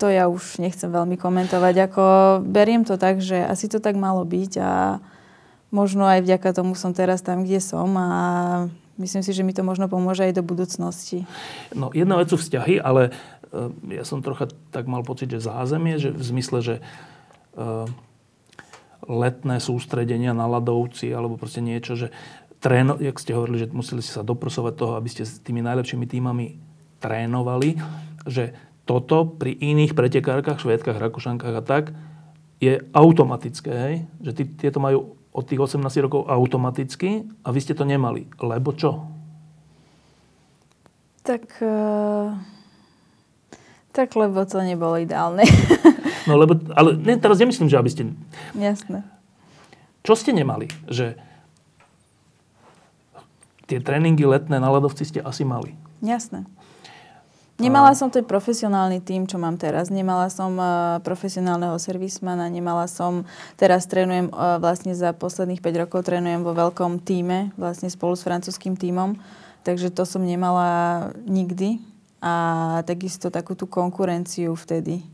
[0.00, 1.74] to ja už nechcem veľmi komentovať.
[1.92, 2.04] Ako
[2.42, 4.98] beriem to tak, že asi to tak malo byť a
[5.72, 8.08] možno aj vďaka tomu som teraz tam, kde som a
[9.00, 11.24] myslím si, že mi to možno pomôže aj do budúcnosti.
[11.72, 13.14] No, jedna vec sú vzťahy, ale
[13.54, 16.74] uh, ja som trocha tak mal pocit, že zázemie, že v zmysle, že
[17.56, 17.88] uh,
[19.08, 22.14] letné sústredenia na ľadovci alebo proste niečo, že
[22.62, 26.06] tréno, jak ste hovorili, že museli ste sa doprosovať toho, aby ste s tými najlepšími
[26.06, 26.44] týmami
[27.02, 27.82] trénovali,
[28.26, 31.84] že toto pri iných pretekárkach, švédkach, rakúšankách a tak
[32.62, 33.94] je automatické, hej?
[34.22, 38.28] že tí, tieto majú od tých 18 rokov automaticky a vy ste to nemali.
[38.38, 39.08] Lebo čo?
[41.22, 42.34] Tak, uh,
[43.94, 45.46] tak lebo to nebolo ideálne.
[46.28, 48.02] no lebo, ale ne, teraz nemyslím, že aby ste...
[48.54, 49.06] Jasné.
[50.02, 50.66] Čo ste nemali?
[50.90, 51.14] Že
[53.70, 55.78] tie tréningy letné na ľadovci ste asi mali.
[56.02, 56.44] Jasné.
[57.62, 59.86] Nemala som ten profesionálny tým, čo mám teraz.
[59.86, 63.22] Nemala som uh, profesionálneho servismana, nemala som,
[63.54, 68.26] teraz trénujem uh, vlastne za posledných 5 rokov trénujem vo veľkom týme, vlastne spolu s
[68.26, 69.14] francúzským týmom,
[69.62, 71.78] takže to som nemala nikdy
[72.18, 75.06] a takisto takú tú konkurenciu vtedy.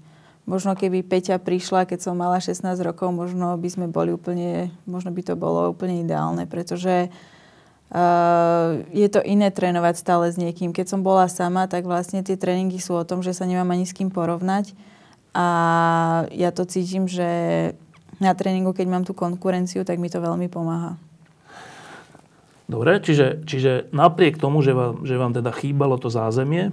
[0.49, 5.13] Možno keby Peťa prišla, keď som mala 16 rokov, možno by sme boli úplne, možno
[5.13, 7.37] by to bolo úplne ideálne, pretože uh,
[7.89, 10.77] Uh, je to iné trénovať stále s niekým.
[10.77, 13.89] Keď som bola sama, tak vlastne tie tréningy sú o tom, že sa nemám ani
[13.89, 14.77] s kým porovnať.
[15.33, 15.47] A
[16.37, 17.29] ja to cítim, že
[18.21, 21.01] na tréningu, keď mám tú konkurenciu, tak mi to veľmi pomáha.
[22.69, 26.69] Dobre, čiže, čiže napriek tomu, že vám, že vám teda chýbalo to zázemie,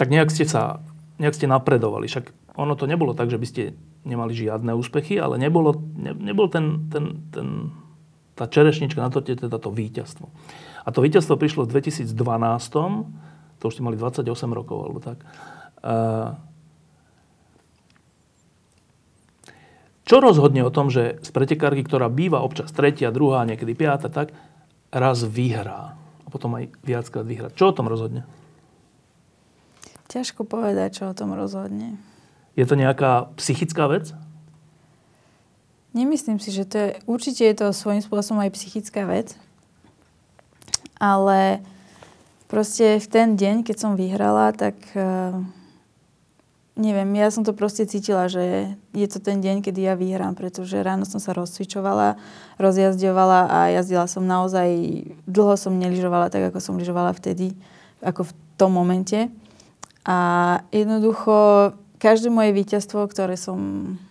[0.00, 0.80] tak nejak ste sa,
[1.20, 2.08] nejak ste napredovali.
[2.08, 3.62] Však ono to nebolo tak, že by ste
[4.08, 7.76] nemali žiadne úspechy, ale nebolo, ne, nebol ten, ten, ten
[8.38, 10.30] tá čerešnička na torte, teda to víťazstvo.
[10.86, 12.06] A to víťazstvo prišlo v 2012,
[13.58, 14.22] to už ste mali 28
[14.54, 15.18] rokov, alebo tak.
[20.08, 24.32] Čo rozhodne o tom, že z pretekárky, ktorá býva občas tretia, druhá, niekedy piata, tak
[24.88, 25.98] raz vyhrá.
[26.24, 27.52] A potom aj viackrát vyhrá.
[27.52, 28.24] Čo o tom rozhodne?
[30.08, 32.00] Ťažko povedať, čo o tom rozhodne.
[32.56, 34.16] Je to nejaká psychická vec?
[35.98, 36.88] Nemyslím si, že to je...
[37.10, 39.34] Určite je to svojím spôsobom aj psychická vec.
[41.02, 41.58] Ale
[42.46, 44.78] proste v ten deň, keď som vyhrala, tak...
[44.94, 45.42] Uh,
[46.78, 50.78] neviem, ja som to proste cítila, že je to ten deň, kedy ja vyhrám, pretože
[50.78, 52.14] ráno som sa rozcvičovala,
[52.62, 54.70] rozjazďovala a jazdila som naozaj...
[55.26, 57.58] Dlho som neližovala tak, ako som lyžovala vtedy,
[58.06, 59.26] ako v tom momente.
[60.06, 60.18] A
[60.70, 63.58] jednoducho každé moje víťazstvo, ktoré som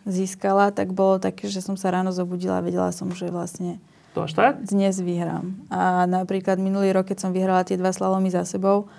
[0.03, 3.79] získala, tak bolo také, že som sa ráno zobudila a vedela som, že vlastne
[4.11, 4.59] to až tak?
[4.65, 5.55] dnes vyhrám.
[5.71, 8.91] A napríklad minulý rok, keď som vyhrala tie dva slalomy za sebou,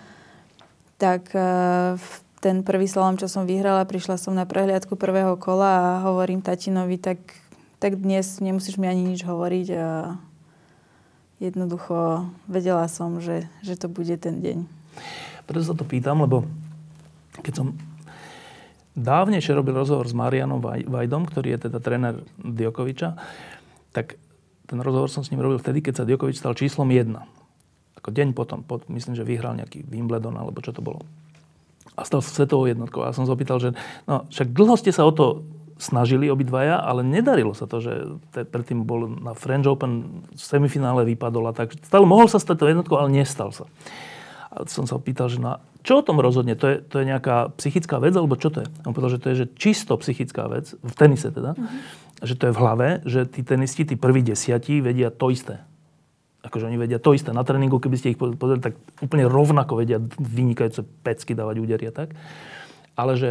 [0.99, 1.99] tak uh,
[2.39, 6.99] ten prvý slalom, čo som vyhrala, prišla som na prehliadku prvého kola a hovorím tatinovi,
[6.99, 7.19] tak,
[7.83, 10.19] tak dnes nemusíš mi ani nič hovoriť a
[11.43, 14.59] jednoducho vedela som, že, že to bude ten deň.
[15.47, 16.47] Preto sa to pýtam, lebo
[17.43, 17.67] keď som
[18.99, 23.15] dávnejšie robil rozhovor s Marianom Vajdom, ktorý je teda tréner Djokoviča,
[23.95, 24.19] tak
[24.69, 27.09] ten rozhovor som s ním robil vtedy, keď sa Djokovič stal číslom 1.
[27.97, 31.07] ako deň potom, pod, myslím, že vyhral nejaký Wimbledon, alebo čo to bolo.
[31.99, 33.03] A stal sa svetovou jednotkou.
[33.03, 33.75] A som sa opýtal, že
[34.07, 35.43] no, však dlho ste sa o to
[35.79, 41.07] snažili obidvaja, ale nedarilo sa to, že te, predtým bol na French Open v semifinále
[41.07, 41.75] vypadol a tak.
[41.87, 43.65] Stále mohol sa stať to jednotkou, ale nestal sa.
[44.59, 46.59] A som sa opýtal, že na, čo o tom rozhodne?
[46.59, 48.69] To je, to je nejaká psychická vec, alebo čo to je?
[48.83, 51.81] On povedal, že to je že čisto psychická vec, v tenise teda, mm-hmm.
[52.27, 55.63] že to je v hlave, že tí tenisti, tí prví desiatí vedia to isté.
[56.43, 57.31] Akože oni vedia to isté.
[57.31, 61.95] Na tréningu, keby ste ich pozreli, tak úplne rovnako vedia vynikajúce pecky dávať údery a
[61.95, 62.19] tak.
[62.99, 63.31] Ale že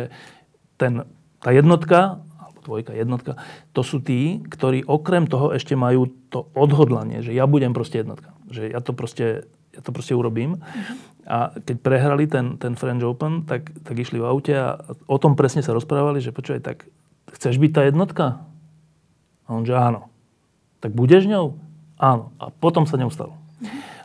[0.79, 1.03] ten,
[1.43, 2.23] tá jednotka
[2.67, 3.39] dvojka, jednotka,
[3.71, 8.35] to sú tí, ktorí okrem toho ešte majú to odhodlanie, že ja budem proste jednotka.
[8.51, 10.57] Že ja to proste, ja to proste urobím.
[11.27, 15.37] A keď prehrali ten, ten French Open, tak, tak išli v aute a o tom
[15.37, 16.77] presne sa rozprávali, že počúvaj, tak
[17.37, 18.25] chceš byť tá jednotka?
[19.45, 20.09] A on, že áno.
[20.81, 21.59] Tak budeš ňou?
[21.99, 22.33] Áno.
[22.41, 23.35] A potom sa ňou stalo.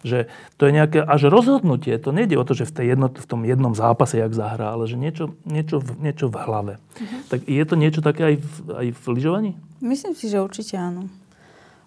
[0.03, 0.27] Že
[0.59, 1.95] to je nejaké až rozhodnutie.
[2.03, 4.91] To nejde o to, že v, tej jedno, v tom jednom zápase, jak zahrá, ale
[4.91, 6.75] že niečo, niečo, niečo v hlave.
[6.83, 7.23] Uh-huh.
[7.31, 9.51] Tak je to niečo také aj v, aj v lyžovaní?
[9.79, 11.07] Myslím si, že určite áno.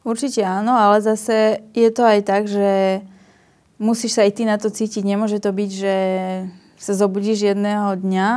[0.08, 3.04] Určite áno, ale zase je to aj tak, že
[3.78, 5.04] musíš sa aj ty na to cítiť.
[5.04, 5.96] Nemôže to byť, že
[6.76, 8.30] sa zobudíš jedného dňa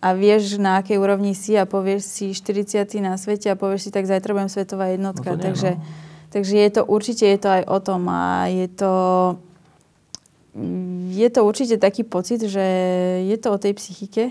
[0.00, 3.90] a vieš, na akej úrovni si a povieš si 40 na svete a povieš si,
[3.92, 5.32] tak zajtra budem svetová jednotka.
[5.32, 8.70] No nie, Takže no Takže je to určite je to aj o tom a je
[8.70, 8.94] to,
[11.10, 12.62] je to určite taký pocit, že
[13.26, 14.30] je to o tej psychike.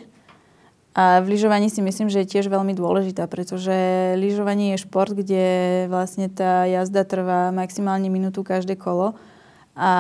[0.95, 3.71] A v lyžovaní si myslím, že je tiež veľmi dôležitá, pretože
[4.15, 9.15] lyžovanie je šport, kde vlastne tá jazda trvá maximálne minútu každé kolo
[9.79, 9.91] a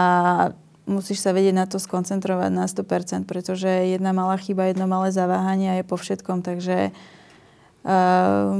[0.89, 5.79] musíš sa vedieť na to skoncentrovať na 100%, pretože jedna malá chyba, jedno malé zaváhanie
[5.79, 8.51] je po všetkom, takže uh,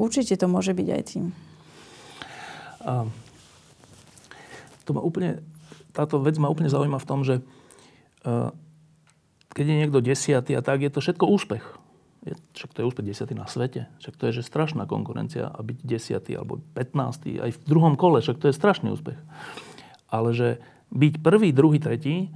[0.00, 1.26] určite to môže byť aj tým.
[2.88, 3.04] A
[4.88, 5.44] to ma úplne,
[5.92, 7.44] táto vec ma úplne zaujíma v tom, že
[8.24, 8.54] uh,
[9.52, 11.64] keď je niekto desiatý a tak, je to všetko úspech.
[12.22, 13.90] Je, však to je úspech desiatý na svete.
[13.98, 17.42] Však to je že strašná konkurencia a byť desiatý alebo 15.
[17.42, 19.18] aj v druhom kole, však to je strašný úspech.
[20.12, 20.48] Ale že
[20.92, 22.28] byť prvý, druhý, tretí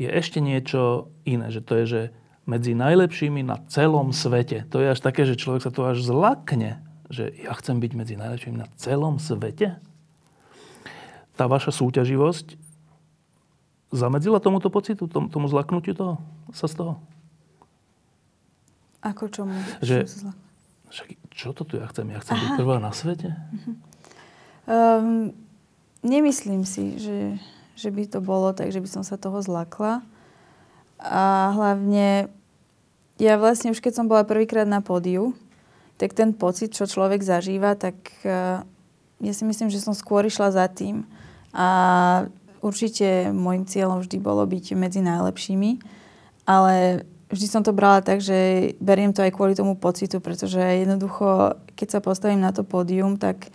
[0.00, 1.52] je ešte niečo iné.
[1.52, 2.02] Že to je, že
[2.48, 4.64] medzi najlepšími na celom svete.
[4.72, 6.80] To je až také, že človek sa to až zlakne
[7.12, 9.76] že ja chcem byť medzi najlepšími na celom svete?
[11.36, 12.56] Tá vaša súťaživosť
[13.92, 16.24] zamedzila tomuto pocitu, tomu, tomu zlaknutiu toho,
[16.56, 16.92] sa z toho?
[19.04, 19.52] Ako čomu?
[19.84, 20.08] Že,
[20.88, 22.08] však, čo to tu ja chcem?
[22.08, 23.36] Ja chcem byť prvá na svete?
[24.64, 25.36] Um,
[26.02, 27.18] nemyslím si, že,
[27.78, 30.02] že by to bolo tak, že by som sa toho zlakla.
[31.02, 32.30] A hlavne,
[33.18, 35.34] ja vlastne už keď som bola prvýkrát na pódiu,
[35.98, 37.94] tak ten pocit, čo človek zažíva, tak
[38.26, 38.66] uh,
[39.22, 41.06] ja si myslím, že som skôr išla za tým.
[41.54, 42.26] A
[42.58, 45.78] určite môjim cieľom vždy bolo byť medzi najlepšími,
[46.46, 51.58] ale vždy som to brala tak, že beriem to aj kvôli tomu pocitu, pretože jednoducho,
[51.78, 53.50] keď sa postavím na to pódium, tak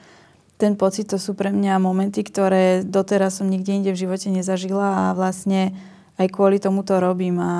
[0.57, 5.09] ten pocit to sú pre mňa momenty, ktoré doteraz som nikde inde v živote nezažila
[5.09, 5.77] a vlastne
[6.17, 7.37] aj kvôli tomu to robím.
[7.37, 7.53] A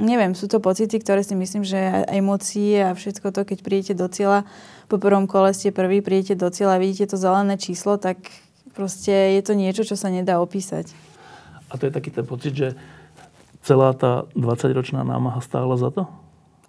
[0.00, 4.08] neviem, sú to pocity, ktoré si myslím, že emócie a všetko to, keď prídete do
[4.08, 4.48] cieľa,
[4.88, 8.16] po prvom kole ste prvý, prídete do cieľa a vidíte to zelené číslo, tak
[8.72, 10.90] proste je to niečo, čo sa nedá opísať.
[11.70, 12.68] A to je taký ten pocit, že
[13.60, 16.08] celá tá 20-ročná námaha stála za to?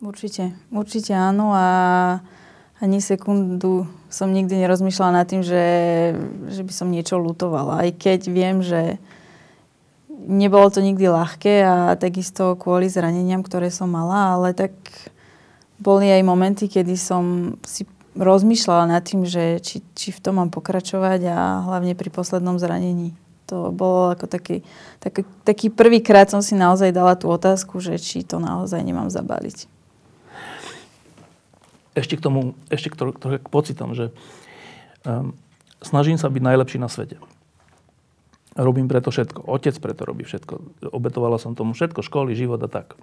[0.04, 1.68] Určite, určite áno a
[2.82, 5.66] ani sekundu som nikdy nerozmýšľala nad tým, že,
[6.50, 7.86] že by som niečo lutovala.
[7.86, 8.98] Aj keď viem, že
[10.10, 14.74] nebolo to nikdy ľahké a takisto kvôli zraneniam, ktoré som mala, ale tak
[15.78, 17.86] boli aj momenty, kedy som si
[18.18, 23.16] rozmýšľala nad tým, že či, či v tom mám pokračovať a hlavne pri poslednom zranení.
[23.48, 24.64] To bolo ako taký,
[25.00, 29.81] taký, taký prvýkrát som si naozaj dala tú otázku, že či to naozaj nemám zabaliť.
[31.92, 34.16] Ešte k tomu, ešte k, to, k pocitom, že
[35.04, 35.36] um,
[35.84, 37.20] snažím sa byť najlepší na svete.
[38.56, 39.48] Robím preto všetko.
[39.48, 40.84] Otec preto robí všetko.
[40.92, 43.00] Obetovala som tomu všetko, školy, život a tak.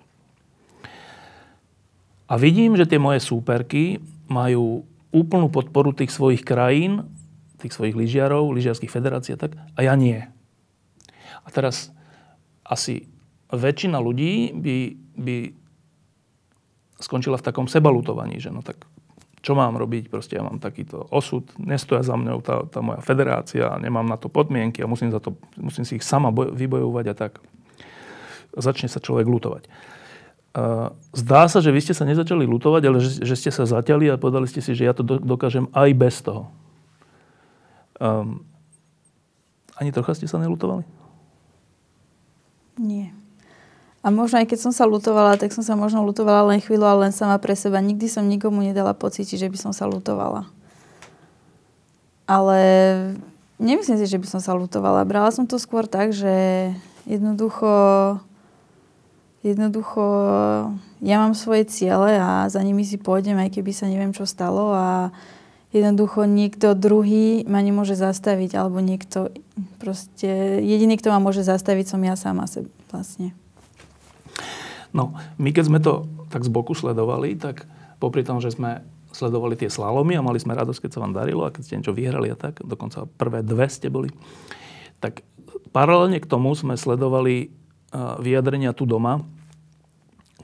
[2.28, 7.08] A vidím, že tie moje súperky majú úplnú podporu tých svojich krajín,
[7.56, 10.20] tých svojich lyžiarov, lyžiarských federácií a tak, a ja nie.
[11.42, 11.88] A teraz
[12.60, 13.08] asi
[13.48, 14.76] väčšina ľudí by,
[15.16, 15.36] by
[16.98, 18.82] skončila v takom sebalutovaní, že no tak
[19.38, 23.70] čo mám robiť, proste ja mám takýto osud, nestoja za mňou tá, tá moja federácia,
[23.78, 27.14] nemám na to podmienky a musím, za to, musím si ich sama boj, vybojovať a
[27.14, 27.38] tak.
[28.58, 29.70] Začne sa človek lutovať.
[31.14, 34.18] Zdá sa, že vy ste sa nezačali lutovať, ale že, že ste sa zaťali a
[34.18, 36.50] povedali ste si, že ja to dokážem aj bez toho.
[38.02, 38.42] Um,
[39.78, 40.82] ani trocha ste sa nelutovali?
[42.78, 43.14] Nie.
[44.08, 46.98] A možno aj keď som sa lutovala, tak som sa možno lutovala len chvíľu, ale
[47.08, 47.76] len sama pre seba.
[47.76, 50.48] Nikdy som nikomu nedala pocítiť, že by som sa lutovala.
[52.24, 52.60] Ale
[53.60, 55.04] nemyslím si, že by som sa lutovala.
[55.04, 56.72] Brala som to skôr tak, že
[57.04, 57.68] jednoducho
[59.44, 60.04] jednoducho
[61.04, 64.72] ja mám svoje ciele a za nimi si pôjdem, aj keby sa neviem, čo stalo
[64.72, 65.12] a
[65.70, 69.28] jednoducho niekto druhý ma nemôže zastaviť, alebo niekto
[69.76, 73.36] proste, jediný, kto ma môže zastaviť, som ja sama sebe vlastne.
[74.92, 77.64] No, my keď sme to tak z boku sledovali, tak
[77.98, 81.48] popri tom, že sme sledovali tie slalomy a mali sme radosť, keď sa vám darilo
[81.48, 84.12] a keď ste niečo vyhrali a tak, dokonca prvé dve ste boli,
[85.00, 85.24] tak
[85.72, 87.50] paralelne k tomu sme sledovali
[88.20, 89.24] vyjadrenia tu doma,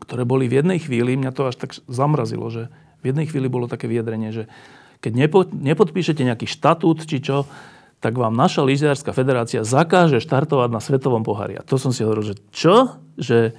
[0.01, 2.73] ktoré boli v jednej chvíli, mňa to až tak zamrazilo, že
[3.05, 4.45] v jednej chvíli bolo také vyjadrenie, že
[5.05, 7.45] keď nepo, nepodpíšete nejaký štatút či čo,
[8.01, 11.61] tak vám naša lyžiarska federácia zakáže štartovať na svetovom pohári.
[11.61, 13.01] A to som si hovoril, že čo?
[13.17, 13.57] Že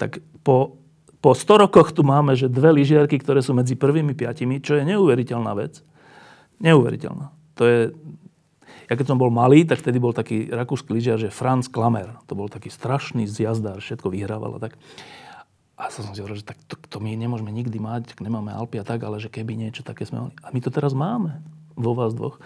[0.00, 0.80] tak po,
[1.20, 4.88] po 100 rokoch tu máme, že dve lyžiarky, ktoré sú medzi prvými piatimi, čo je
[4.88, 5.84] neuveriteľná vec.
[6.64, 7.28] Neuveriteľná.
[7.60, 7.80] To je,
[8.88, 12.16] ja keď som bol malý, tak vtedy bol taký rakúsky lyžiar, že Franz Klamer.
[12.24, 14.80] To bol taký strašný zjazdár, všetko vyhrával a tak.
[15.76, 18.80] A som si hovoril, že tak to, to my nemôžeme nikdy mať, tak nemáme Alpy
[18.80, 20.34] a tak, ale že keby niečo také sme mali.
[20.40, 21.40] A my to teraz máme
[21.76, 22.36] vo vás dvoch.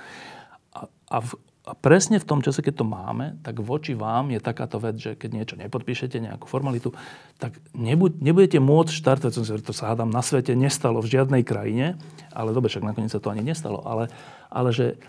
[0.70, 1.34] A, a, v,
[1.64, 5.16] a presne v tom čase, keď to máme, tak voči vám je takáto vec, že
[5.16, 6.92] keď niečo nepodpíšete, nejakú formalitu,
[7.40, 11.40] tak nebu, nebudete môcť štartovať, som si to sa hádam na svete nestalo v žiadnej
[11.40, 11.96] krajine,
[12.36, 14.12] ale dobre, však nakoniec sa to ani nestalo, ale,
[14.52, 15.00] ale že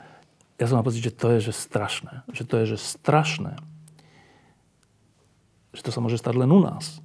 [0.55, 2.23] ja som mal pocit, že to je že strašné.
[2.31, 3.59] Že to je že strašné.
[5.75, 7.03] Že to sa môže stať len u nás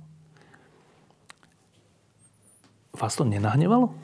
[3.00, 3.96] Vás to nenahnevalo?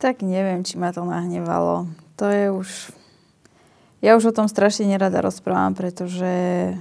[0.00, 1.84] Tak neviem, či ma to nahnevalo.
[2.16, 2.68] To je už...
[4.00, 6.72] Ja už o tom strašne nerada rozprávam, pretože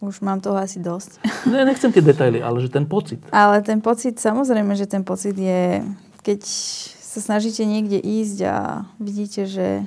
[0.00, 1.20] už mám toho asi dosť.
[1.52, 3.20] Ne, nechcem tie detaily, ale že ten pocit.
[3.28, 5.84] Ale ten pocit, samozrejme, že ten pocit je,
[6.24, 6.40] keď
[7.02, 9.84] sa snažíte niekde ísť a vidíte, že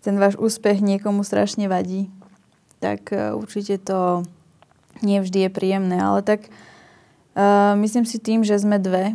[0.00, 2.08] ten váš úspech niekomu strašne vadí,
[2.78, 4.22] tak e, určite to
[5.04, 6.48] nie vždy je príjemné, ale tak
[7.36, 9.12] uh, myslím si tým, že sme dve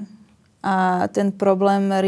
[0.62, 2.06] a ten problém uh,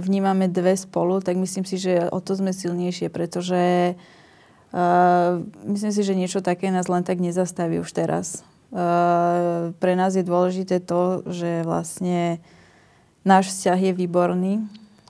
[0.00, 6.02] vnímame dve spolu, tak myslím si, že o to sme silnejšie, pretože uh, myslím si,
[6.04, 8.44] že niečo také nás len tak nezastaví už teraz.
[8.68, 12.44] Uh, pre nás je dôležité to, že vlastne
[13.24, 14.52] náš vzťah je výborný.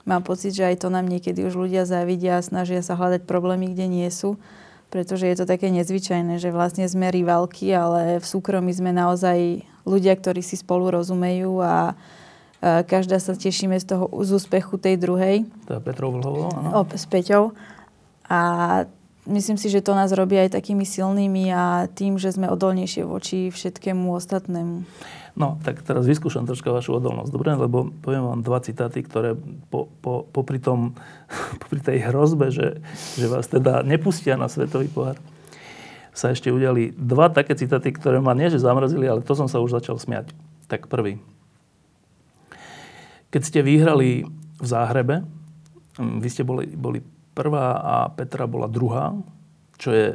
[0.07, 3.75] Mám pocit, že aj to nám niekedy už ľudia závidia a snažia sa hľadať problémy,
[3.75, 4.39] kde nie sú
[4.95, 10.15] pretože je to také nezvyčajné, že vlastne sme rivalky, ale v súkromí sme naozaj ľudia,
[10.15, 11.99] ktorí si spolu rozumejú a
[12.65, 15.45] každá sa tešíme z toho z úspechu tej druhej.
[15.69, 16.69] To je Petrou Vlhovou, áno.
[16.89, 17.53] S Peťou.
[18.25, 18.39] A
[19.29, 23.53] myslím si, že to nás robí aj takými silnými a tým, že sme odolnejšie voči
[23.53, 24.85] všetkému ostatnému.
[25.35, 27.51] No, tak teraz vyskúšam troška vašu odolnosť, dobre?
[27.59, 29.35] Lebo poviem vám dva citáty, ktoré
[29.67, 30.95] po, po, popri, tom,
[31.61, 32.79] popri tej hrozbe, že,
[33.19, 35.19] že vás teda nepustia na svetový pohár,
[36.15, 39.59] sa ešte udiali dva také citáty, ktoré ma nie že zamrazili, ale to som sa
[39.59, 40.31] už začal smiať.
[40.71, 41.19] Tak prvý.
[43.35, 44.23] Keď ste vyhrali
[44.55, 45.27] v Záhrebe,
[45.99, 47.03] hm, vy ste boli, boli
[47.35, 49.11] prvá a Petra bola druhá,
[49.75, 50.05] čo je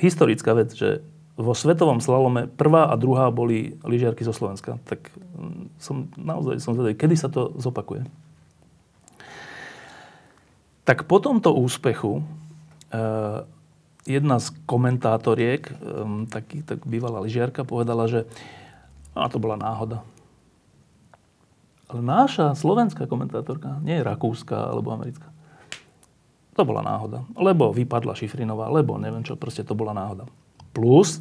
[0.00, 1.04] historická vec, že
[1.36, 4.80] vo svetovom slalome prvá a druhá boli lyžiarky zo Slovenska.
[4.88, 8.08] Tak mm, som naozaj som zvedavý, kedy sa to zopakuje.
[10.88, 12.24] Tak po tomto úspechu
[12.96, 13.44] eh,
[14.08, 15.74] jedna z komentátoriek, eh,
[16.32, 18.24] taký, tak bývalá lyžiarka, povedala, že
[19.12, 20.00] a to bola náhoda.
[21.88, 25.28] Ale náša slovenská komentátorka, nie rakúska alebo americká,
[26.54, 27.26] to bola náhoda.
[27.34, 30.30] Lebo vypadla Šifrinová, lebo neviem čo, proste to bola náhoda.
[30.70, 31.18] Plus,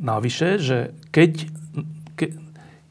[0.00, 0.78] navyše, že
[1.12, 1.46] keď,
[2.16, 2.32] ke,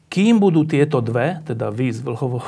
[0.08, 2.46] kým budú tieto dve, teda vy z Vlhovo,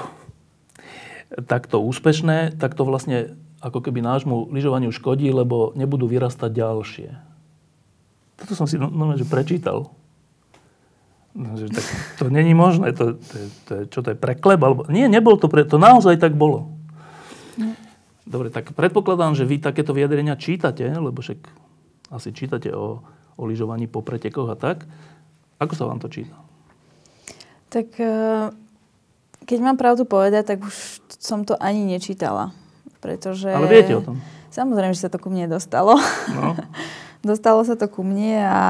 [1.50, 7.10] takto úspešné, tak to vlastne ako keby nášmu lyžovaniu škodí, lebo nebudú vyrastať ďalšie.
[8.38, 9.90] Toto som si normálne že prečítal.
[11.36, 11.84] No, že tak
[12.16, 12.96] to není možné.
[12.96, 13.36] To, to,
[13.68, 14.56] to, čo to je prekleb?
[14.56, 14.88] Alebo...
[14.88, 15.68] Nie, nebol to pre...
[15.68, 16.72] To naozaj tak bolo.
[18.26, 21.46] Dobre, tak predpokladám, že vy takéto vyjadrenia čítate, lebo však
[22.10, 22.98] asi čítate o,
[23.38, 24.82] o lyžovaní po pretekoch a tak.
[25.62, 26.34] Ako sa vám to číta?
[27.70, 28.10] Tak e,
[29.46, 30.74] keď mám pravdu povedať, tak už
[31.22, 32.50] som to ani nečítala.
[32.98, 33.54] Pretože...
[33.54, 34.18] Ale viete o tom?
[34.50, 35.94] Samozrejme, že sa to ku mne dostalo.
[36.34, 36.58] No.
[37.30, 38.62] dostalo sa to ku mne a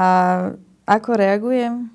[0.85, 1.89] ako reagujem,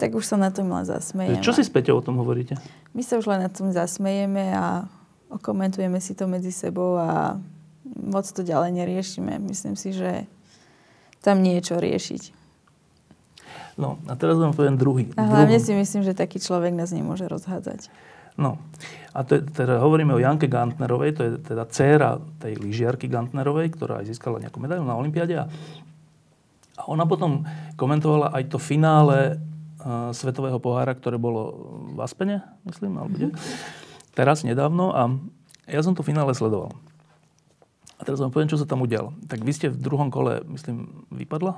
[0.00, 1.44] tak už sa na tom len zasmejem.
[1.44, 2.56] Čo si s Peťou o tom hovoríte?
[2.96, 4.88] My sa už len na tom zasmejeme a
[5.28, 7.36] okomentujeme si to medzi sebou a
[7.84, 9.36] moc to ďalej neriešime.
[9.44, 10.24] Myslím si, že
[11.20, 12.22] tam nie je čo riešiť.
[13.76, 15.12] No a teraz vám poviem druhý.
[15.20, 15.68] A hlavne druhý.
[15.68, 17.92] si myslím, že taký človek nás nemôže rozhádzať.
[18.40, 18.56] No
[19.12, 23.76] a to je, teda hovoríme o Janke Gantnerovej, to je teda dcéra tej lyžiarky Gantnerovej,
[23.76, 25.36] ktorá aj získala nejakú medailu na Olympiade.
[25.36, 25.44] A,
[26.80, 27.44] a ona potom
[27.76, 29.36] komentovala aj to finále
[30.12, 31.56] Svetového pohára, ktoré bolo
[31.96, 33.28] v Aspene, myslím, alebo kde.
[34.12, 34.92] Teraz, nedávno.
[34.92, 35.08] A
[35.70, 36.76] ja som to finále sledoval.
[38.00, 39.12] A teraz vám poviem, čo sa tam udialo.
[39.28, 41.56] Tak vy ste v druhom kole, myslím, vypadla?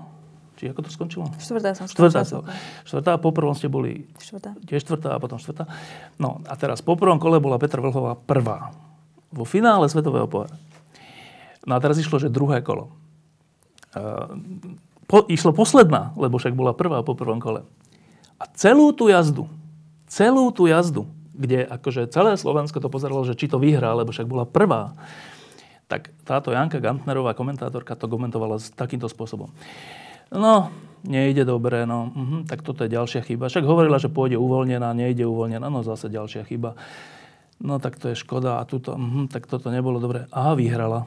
[0.58, 1.24] Či ako to skončilo?
[1.38, 1.86] Štvrtá som.
[1.86, 2.52] Štvrtá, štvrtá,
[2.86, 4.06] štvrtá po prvom ste boli...
[4.18, 4.58] Štvrtá.
[4.66, 5.70] Tiež štvrtá a potom štvrtá.
[6.18, 8.74] No a teraz po prvom kole bola Petra Vlhová prvá.
[9.32, 10.54] Vo finále Svetového pohára.
[11.62, 12.90] No a teraz išlo, že druhé kolo.
[13.94, 14.34] Uh,
[15.06, 17.62] po, išlo posledná, lebo však bola prvá po prvom kole.
[18.42, 19.46] A celú tú jazdu,
[20.10, 24.26] celú tú jazdu, kde akože celé Slovensko to pozeralo, že či to vyhrá, lebo však
[24.26, 24.98] bola prvá,
[25.86, 29.54] tak táto Janka Gantnerová, komentátorka, to komentovala s takýmto spôsobom.
[30.34, 30.74] No,
[31.06, 33.46] nejde dobre, no, uh-huh, tak toto je ďalšia chyba.
[33.46, 36.74] Však hovorila, že pôjde uvoľnená, nejde uvoľnená, no zase ďalšia chyba.
[37.62, 40.26] No tak to je škoda a tuto, uh-huh, tak toto nebolo dobre.
[40.34, 41.06] Aha, vyhrala.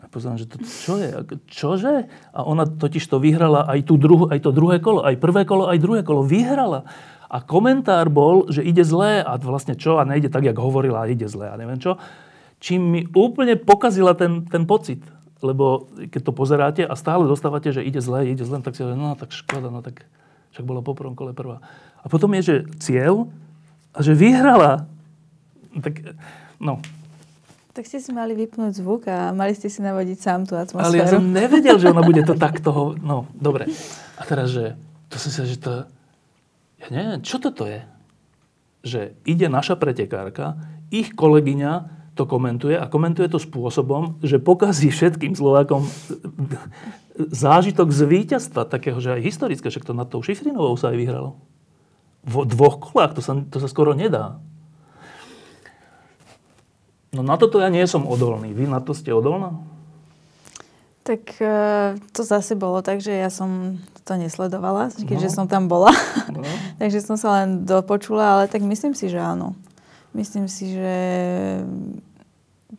[0.00, 1.08] A pozerám, že to, čo je?
[1.46, 2.08] Čože?
[2.32, 5.68] A ona totiž to vyhrala aj, tú druhu, aj to druhé kolo, aj prvé kolo,
[5.68, 6.24] aj druhé kolo.
[6.24, 6.88] Vyhrala.
[7.30, 10.00] A komentár bol, že ide zlé a vlastne čo?
[10.00, 12.00] A nejde tak, jak hovorila, a ide zlé a neviem čo
[12.60, 15.00] čím mi úplne pokazila ten, ten pocit.
[15.40, 19.00] Lebo keď to pozeráte a stále dostávate, že ide zle, ide zle, tak si hovoríte,
[19.00, 20.04] no tak škoda, no tak
[20.52, 21.64] však bola po prvom kole prvá.
[22.04, 23.32] A potom je, že cieľ
[23.96, 24.84] a že vyhrala.
[25.80, 26.12] Tak,
[26.60, 26.84] no.
[27.70, 30.90] Tak ste si mali vypnúť zvuk a mali ste si navodiť sám tú atmosféru.
[30.90, 32.98] Ale ja som nevedel, že ona bude to takto...
[32.98, 33.70] No, dobre.
[34.18, 34.74] A teraz, že...
[35.10, 35.86] To som si že to...
[36.82, 37.82] Ja neviem, čo toto je?
[38.82, 40.58] Že ide naša pretekárka,
[40.90, 45.86] ich kolegyňa to komentuje a komentuje to spôsobom, že pokazí všetkým Slovákom
[47.16, 51.36] zážitok z víťazstva, takého, že aj historické, však to nad tou Šifrinovou sa aj vyhralo.
[52.24, 54.40] V dvoch kolách, to sa, to sa skoro nedá.
[57.10, 58.54] No na toto ja nie som odolný.
[58.54, 59.58] Vy na to ste odolná?
[61.02, 61.54] Tak e,
[62.14, 65.36] to zase bolo tak, že ja som to nesledovala, keďže no.
[65.42, 65.90] som tam bola.
[66.30, 66.46] No.
[66.80, 69.58] Takže som sa len dopočula, ale tak myslím si, že áno.
[70.14, 70.94] Myslím si, že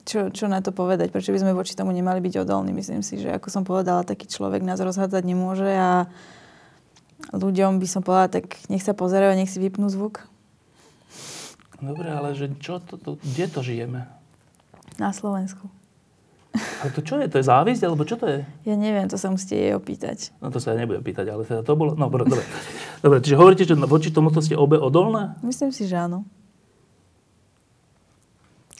[0.08, 2.72] čo, čo na to povedať, prečo by sme voči tomu nemali byť odolní.
[2.72, 6.08] Myslím si, že ako som povedala, taký človek nás rozhádzať nemôže a
[7.36, 10.24] ľuďom by som povedala, tak nech sa pozerajú, nech si vypnú zvuk.
[11.82, 14.21] Dobre, ale že čo to, to, kde to žijeme?
[15.00, 15.70] Na Slovensku.
[16.52, 17.32] Ale to čo je?
[17.32, 18.44] To je závisť, alebo čo to je?
[18.68, 20.36] Ja neviem, to sa musíte jej opýtať.
[20.44, 21.96] No to sa ja nebudem pýtať, ale teda to bolo...
[21.96, 22.44] No, dobre.
[23.06, 25.40] dobre, čiže hovoríte, že voči tomuto ste obe odolné?
[25.48, 26.28] Myslím si, že áno.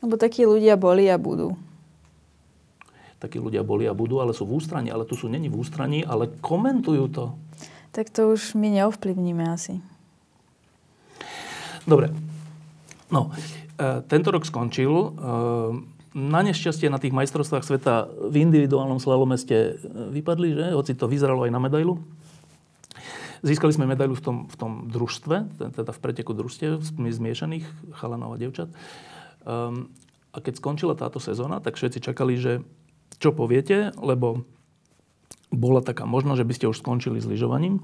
[0.04, 1.56] Lebo takí ľudia boli a budú.
[3.22, 4.90] Takí ľudia boli a budú, ale sú v ústraní.
[4.90, 7.26] Ale tu sú není v ústraní, ale komentujú to.
[7.94, 9.78] Tak to už my neovplyvníme asi.
[11.86, 12.10] Dobre.
[13.14, 13.30] No,
[13.78, 14.90] e, tento rok skončil.
[14.90, 15.10] E,
[16.12, 20.66] na nešťastie na tých majstrovstvách sveta v individuálnom slalome ste e, vypadli, že?
[20.76, 22.04] Hoci to vyzeralo aj na medailu.
[23.42, 27.66] Získali sme medailu v tom, v tom družstve, teda v preteku družstiev zmiešaných
[27.98, 28.70] chalanov a devčat.
[29.42, 29.90] Um,
[30.30, 32.62] a keď skončila táto sezóna, tak všetci čakali, že
[33.18, 34.46] čo poviete, lebo
[35.50, 37.82] bola taká možnosť, že by ste už skončili s lyžovaním.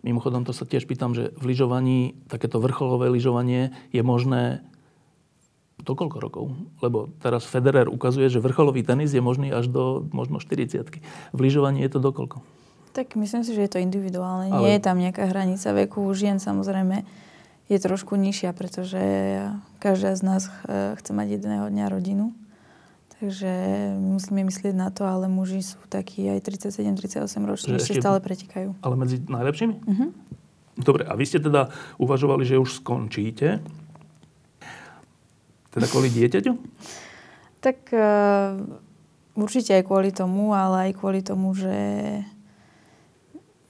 [0.00, 4.64] Mimochodom, to sa tiež pýtam, že v lyžovaní, takéto vrcholové lyžovanie je možné
[5.82, 6.44] do koľko rokov?
[6.84, 10.86] Lebo teraz Federer ukazuje, že vrcholový tenis je možný až do možno 40
[11.32, 12.44] V lyžovaní je to do koľko?
[12.90, 14.50] Tak myslím si, že je to individuálne.
[14.50, 14.66] Ale...
[14.66, 16.02] Nie je tam nejaká hranica veku.
[16.10, 17.06] Žien samozrejme
[17.70, 18.98] je trošku nižšia, pretože
[19.78, 22.34] každá z nás chce mať jedného dňa rodinu.
[23.20, 23.52] Takže
[24.00, 28.80] musíme myslieť na to, ale muži sú takí aj 37-38 roční, ešte, ešte stále pretekajú.
[28.80, 29.74] Ale medzi najlepšími?
[29.76, 30.10] Uh-huh.
[30.80, 31.68] Dobre, a vy ste teda
[32.00, 33.60] uvažovali, že už skončíte?
[35.70, 36.52] Teda kvôli dieťaťu?
[37.62, 38.58] Tak uh,
[39.38, 41.78] určite aj kvôli tomu, ale aj kvôli tomu, že,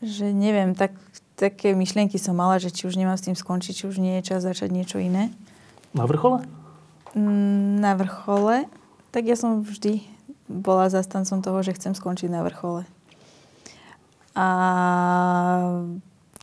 [0.00, 0.96] že neviem, tak
[1.40, 4.32] také myšlienky som mala, že či už nemám s tým skončiť, či už nie je
[4.32, 5.32] čas začať niečo iné.
[5.96, 6.44] Na vrchole?
[7.16, 8.68] Mm, na vrchole?
[9.10, 10.04] Tak ja som vždy
[10.46, 12.84] bola zastancom toho, že chcem skončiť na vrchole.
[14.36, 14.48] A,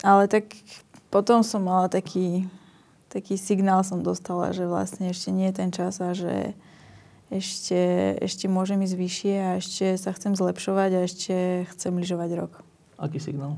[0.03, 0.51] ale tak
[1.07, 2.49] potom som mala taký,
[3.17, 6.53] taký signál som dostala, že vlastne ešte nie je ten čas a že
[7.33, 11.35] ešte, ešte môžem ísť vyššie a ešte sa chcem zlepšovať a ešte
[11.73, 12.53] chcem lyžovať rok.
[13.01, 13.57] Aký signál?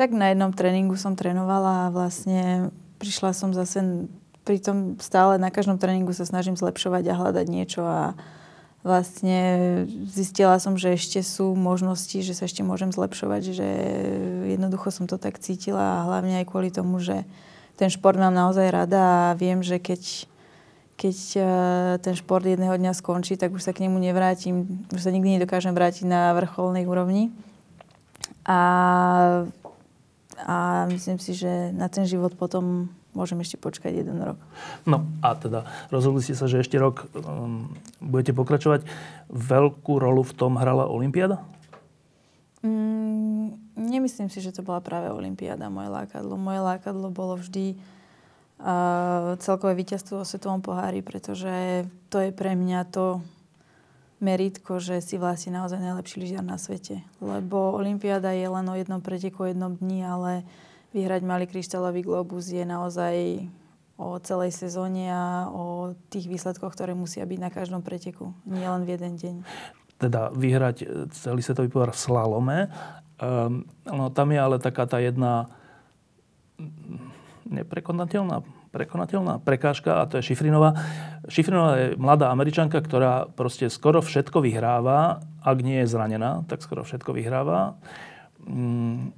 [0.00, 4.08] Tak na jednom tréningu som trénovala a vlastne prišla som zase
[4.48, 8.16] pritom stále na každom tréningu sa snažím zlepšovať a hľadať niečo a
[8.82, 9.38] vlastne
[10.08, 13.68] zistila som, že ešte sú možnosti, že sa ešte môžem zlepšovať, že
[14.56, 17.22] jednoducho som to tak cítila a hlavne aj kvôli tomu, že
[17.82, 20.30] ten šport mám naozaj rada a viem, že keď,
[20.94, 21.42] keď e,
[21.98, 25.74] ten šport jedného dňa skončí, tak už sa k nemu nevrátim, už sa nikdy nedokážem
[25.74, 27.34] vrátiť na vrcholnej úrovni.
[28.46, 28.60] A,
[30.46, 30.56] a
[30.94, 32.86] myslím si, že na ten život potom
[33.18, 34.38] môžem ešte počkať jeden rok.
[34.86, 37.66] No a teda rozhodli ste sa, že ešte rok um,
[37.98, 38.86] budete pokračovať.
[39.26, 41.42] Veľkú rolu v tom hrala Olympiáda?
[42.62, 42.91] Mm,
[43.92, 46.40] nemyslím si, že to bola práve Olympiáda, moje lákadlo.
[46.40, 52.88] Moje lákadlo bolo vždy uh, celkové víťazstvo o svetovom pohári, pretože to je pre mňa
[52.88, 53.20] to
[54.22, 57.02] meritko, že si vlastne naozaj najlepší lyžiar na svete.
[57.18, 60.32] Lebo Olympiáda je len o jednom preteku, o jednom dni, ale
[60.94, 63.44] vyhrať malý kryštálový globus je naozaj
[63.98, 68.32] o celej sezóne a o tých výsledkoch, ktoré musia byť na každom preteku.
[68.46, 69.34] Nie len v jeden deň.
[70.00, 72.58] Teda vyhrať e, celý svetový pohár v slalome.
[73.20, 75.50] Um, no, tam je ale taká tá jedna
[77.46, 80.78] neprekonateľná, prekonateľná prekážka a to je Šifrinová.
[81.28, 85.22] Šifrinová je mladá američanka, ktorá proste skoro všetko vyhráva.
[85.42, 87.76] Ak nie je zranená, tak skoro všetko vyhráva.
[88.42, 89.12] Um,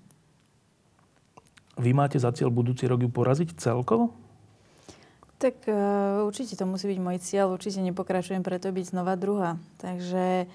[1.74, 4.14] vy máte za cieľ budúci rok ju poraziť celkovo?
[5.42, 7.53] Tak uh, určite to musí byť môj cieľ.
[7.53, 9.59] Určite nepokračujem preto byť znova druhá.
[9.82, 10.47] Takže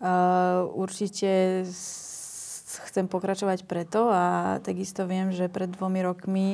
[0.00, 1.62] uh, určite
[2.86, 6.48] chcem pokračovať preto a takisto viem, že pred dvomi rokmi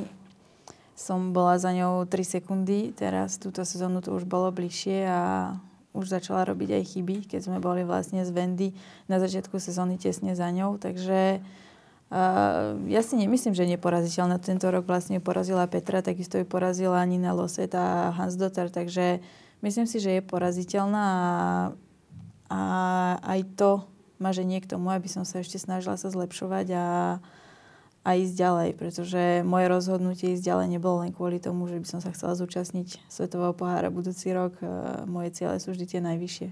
[0.95, 2.95] som bola za ňou 3 sekundy.
[2.95, 5.21] Teraz túto sezónu to už bolo bližšie a
[5.95, 8.75] už začala robiť aj chyby, keď sme boli vlastne z Vendy
[9.07, 10.79] na začiatku sezóny tesne za ňou.
[10.79, 11.39] Takže
[12.11, 14.43] uh, ja si nemyslím, že je neporaziteľná.
[14.43, 19.23] Tento rok vlastne porazila Petra, takisto ju porazila Nina Loset a Hans Dotter, takže
[19.63, 21.35] myslím si, že je poraziteľná a,
[22.51, 22.61] a
[23.23, 23.87] aj to
[24.19, 26.87] ma ženie k tomu, aby som sa ešte snažila sa zlepšovať a,
[28.05, 32.01] a ísť ďalej, pretože moje rozhodnutie ísť ďalej nebolo len kvôli tomu, že by som
[32.05, 34.55] sa chcela zúčastniť Svetového pohára budúci rok.
[35.09, 36.49] Moje ciele sú vždy tie najvyššie.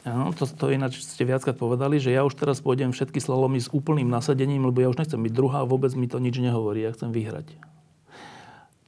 [0.00, 3.68] Áno, to, to ináč ste viackrát povedali, že ja už teraz pôjdem všetky slalomy s
[3.68, 7.12] úplným nasadením, lebo ja už nechcem byť druhá, vôbec mi to nič nehovorí, ja chcem
[7.12, 7.52] vyhrať.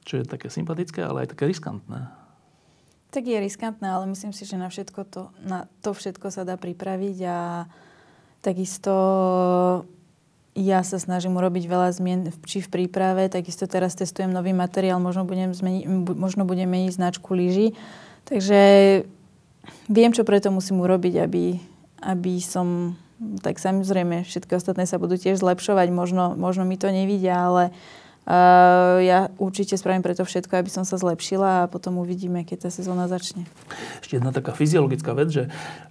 [0.09, 2.22] Čo je také sympatické, ale aj také riskantné.
[3.13, 6.57] Tak je riskantné, ale myslím si, že na, všetko to, na to všetko sa dá
[6.57, 7.69] pripraviť a
[8.41, 8.93] takisto
[10.57, 15.29] ja sa snažím urobiť veľa zmien či v príprave, takisto teraz testujem nový materiál, možno
[15.29, 15.85] budem, zmeni-
[16.17, 17.77] možno budem meniť značku lyží.
[18.25, 18.61] Takže
[19.93, 21.61] viem, čo preto musím urobiť, aby,
[22.01, 22.97] aby som,
[23.45, 28.02] tak samozrejme, všetky ostatné sa budú tiež zlepšovať, možno, možno mi to nevidia, ale uh,
[29.03, 33.11] ja určite spravím preto všetko, aby som sa zlepšila a potom uvidíme, keď tá sezóna
[33.11, 33.43] začne.
[33.99, 35.43] Ešte jedna taká fyziologická vec, že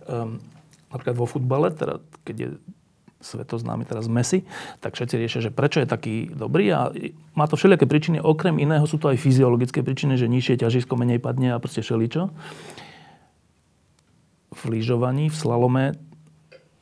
[0.09, 0.41] um,
[0.89, 2.49] napríklad vo futbale, teda, keď je
[3.23, 4.43] svetoznámy teraz Messi,
[4.83, 6.91] tak všetci riešia, že prečo je taký dobrý a
[7.39, 8.19] má to všelijaké príčiny.
[8.19, 12.35] Okrem iného sú to aj fyziologické príčiny, že nižšie ťažisko menej padne a proste všeličo
[14.53, 15.85] v lyžovaní, v slalome,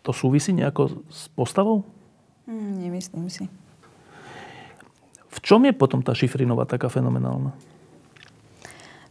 [0.02, 1.86] to súvisí nejako s postavou?
[2.50, 3.44] Mm, nemyslím si.
[5.30, 7.54] V čom je potom tá Šifrinová taká fenomenálna?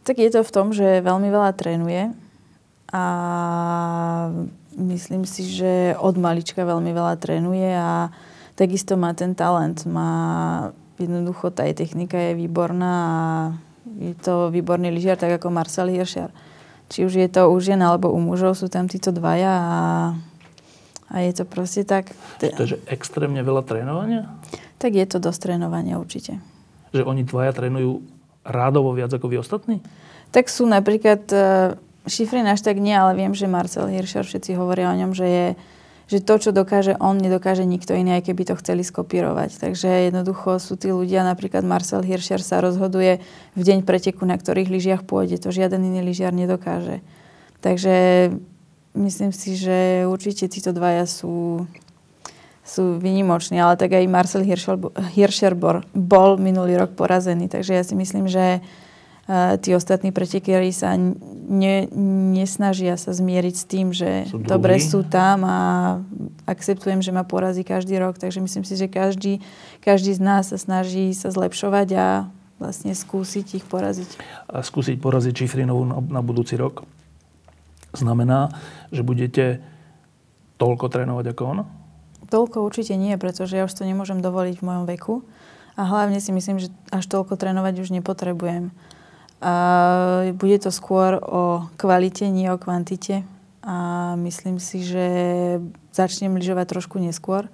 [0.04, 2.12] Tak je to v tom, že veľmi veľa trénuje
[2.90, 3.04] a
[4.76, 8.10] myslím si, že od malička veľmi veľa trénuje a
[8.56, 9.84] takisto má ten talent.
[9.88, 10.10] Má
[11.00, 13.12] jednoducho, tá jej technika je výborná a
[13.96, 16.32] je to výborný lyžiar, tak ako Marcel Hirscher
[16.90, 19.80] či už je to u žien alebo u mužov, sú tam títo dvaja a,
[21.06, 22.10] a je to proste tak...
[22.42, 22.50] Je
[22.90, 24.26] extrémne veľa trénovania?
[24.80, 26.40] Tak je to dosť trénovania určite.
[26.96, 28.00] Že oni dvaja trénujú
[28.42, 29.84] rádovo viac ako vy ostatní?
[30.32, 31.76] Tak sú napríklad, uh,
[32.08, 35.46] Šifrin až tak nie, ale viem, že Marcel Hirscher, všetci hovoria o ňom, že je
[36.10, 39.62] že to, čo dokáže on, nedokáže nikto iný, aj keby to chceli skopírovať.
[39.62, 43.22] Takže jednoducho sú tí ľudia, napríklad Marcel Hirscher sa rozhoduje
[43.54, 45.38] v deň preteku, na ktorých lyžiach pôjde.
[45.38, 46.98] To žiaden iný lyžiar nedokáže.
[47.62, 47.94] Takže
[48.98, 51.70] myslím si, že určite títo dvaja sú,
[52.70, 55.54] sú vynimoční, ale tak aj Marcel Hirscher,
[55.90, 57.50] bol minulý rok porazený.
[57.50, 58.62] Takže ja si myslím, že
[59.62, 61.86] tí ostatní pretekiari sa ne,
[62.34, 65.58] nesnažia sa zmieriť s tým, že sú dobre sú tam a
[66.46, 68.18] akceptujem, že ma porazí každý rok.
[68.18, 69.42] Takže myslím si, že každý,
[69.82, 72.06] každý z nás sa snaží sa zlepšovať a
[72.58, 74.18] vlastne skúsiť ich poraziť.
[74.50, 76.82] A skúsiť poraziť Čifrinovú na, na budúci rok
[77.94, 78.50] znamená,
[78.90, 79.62] že budete
[80.58, 81.64] toľko trénovať ako ona?
[82.30, 85.26] Toľko určite nie, pretože ja už to nemôžem dovoliť v mojom veku.
[85.74, 88.70] A hlavne si myslím, že až toľko trénovať už nepotrebujem.
[89.40, 89.52] A
[90.36, 93.24] bude to skôr o kvalite, nie o kvantite.
[93.64, 95.06] A myslím si, že
[95.92, 97.48] začnem lyžovať trošku neskôr.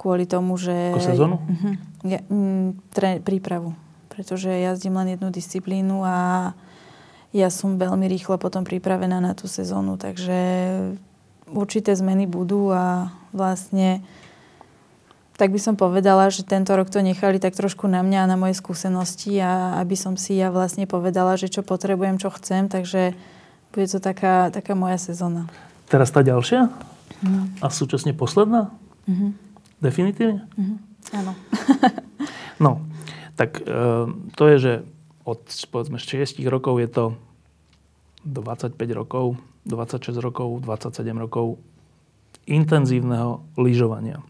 [0.00, 0.96] Kvôli tomu, že...
[0.96, 1.36] Ako sezónu?
[1.36, 1.74] Uh-huh.
[2.08, 3.76] Ja, m, tre, prípravu.
[4.08, 6.16] Pretože jazdím len jednu disciplínu a
[7.30, 10.00] ja som veľmi rýchlo potom pripravená na tú sezónu.
[10.00, 10.38] Takže
[11.52, 14.02] určité zmeny budú a vlastne
[15.40, 18.36] tak by som povedala, že tento rok to nechali tak trošku na mňa a na
[18.36, 23.16] moje skúsenosti a aby som si ja vlastne povedala, že čo potrebujem, čo chcem, takže
[23.72, 25.48] bude to taká, taká moja sezóna.
[25.88, 26.68] Teraz tá ďalšia?
[27.24, 27.56] Mm.
[27.64, 28.68] A súčasne posledná?
[29.08, 29.30] Mm-hmm.
[29.80, 30.44] Definitívne?
[30.60, 30.76] Mm-hmm.
[31.24, 31.32] Áno.
[32.64, 32.84] no,
[33.40, 33.80] tak e,
[34.36, 34.72] to je, že
[35.24, 35.40] od
[35.72, 37.04] povedzme 6 rokov je to
[38.28, 41.60] 25 rokov, 26 rokov, 27 rokov
[42.48, 44.24] intenzívneho lyžovania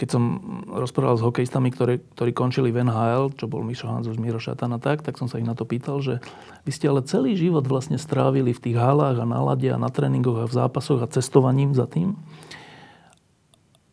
[0.00, 4.40] keď som rozprával s hokejistami, ktorí, ktorí končili v NHL, čo bol Mišo Hanzus, Miro
[4.40, 6.24] Šatan a tak, tak som sa ich na to pýtal, že
[6.64, 10.40] vy ste ale celý život vlastne strávili v tých halách a na a na tréningoch
[10.40, 12.16] a v zápasoch a cestovaním za tým.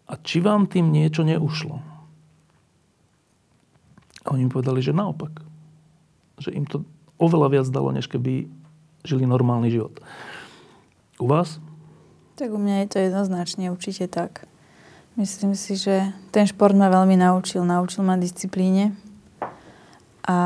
[0.08, 1.84] A či vám tým niečo neušlo?
[4.24, 5.44] A oni mi povedali, že naopak.
[6.40, 6.88] Že im to
[7.20, 8.48] oveľa viac dalo, než keby
[9.08, 9.96] žili normálny život.
[11.18, 11.64] U vás?
[12.36, 14.46] Tak u mňa je to jednoznačne určite tak.
[15.18, 17.66] Myslím si, že ten šport ma veľmi naučil.
[17.66, 18.94] Naučil ma disciplíne.
[20.28, 20.38] A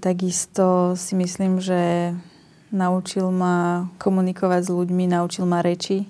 [0.00, 2.14] takisto si myslím, že
[2.72, 6.08] naučil ma komunikovať s ľuďmi, naučil ma reči.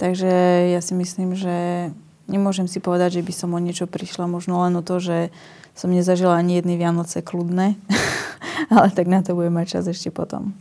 [0.00, 0.32] Takže
[0.72, 1.88] ja si myslím, že
[2.26, 4.26] nemôžem si povedať, že by som o niečo prišla.
[4.26, 5.30] Možno len o to, že
[5.78, 7.76] som nezažila ani jedny Vianoce kľudné.
[8.74, 10.52] Ale tak na to budem mať čas ešte potom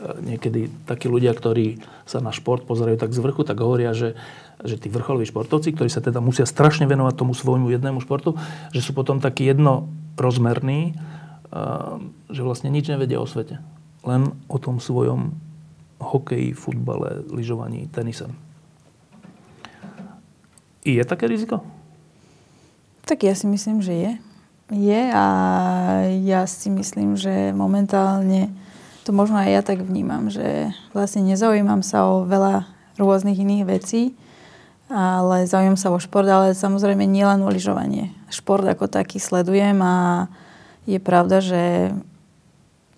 [0.00, 1.76] niekedy takí ľudia, ktorí
[2.08, 4.16] sa na šport pozerajú tak z vrchu, tak hovoria, že
[4.60, 8.36] že tí vrcholoví športovci, ktorí sa teda musia strašne venovať tomu svojmu jednému športu,
[8.76, 11.00] že sú potom takí jednorozmerní,
[12.28, 13.56] že vlastne nič nevedia o svete.
[14.04, 15.32] Len o tom svojom
[16.00, 18.28] hokeji, futbale, lyžovaní, tenise.
[20.84, 21.60] Je také riziko?
[23.04, 24.12] Tak ja si myslím, že je.
[24.70, 25.26] Je a
[26.22, 28.54] ja si myslím, že momentálne
[29.02, 34.14] to možno aj ja tak vnímam, že vlastne nezaujímam sa o veľa rôznych iných vecí
[34.90, 38.10] ale zaujímam sa o šport, ale samozrejme nielen o lyžovanie.
[38.26, 40.26] Šport ako taký sledujem a
[40.84, 41.94] je pravda, že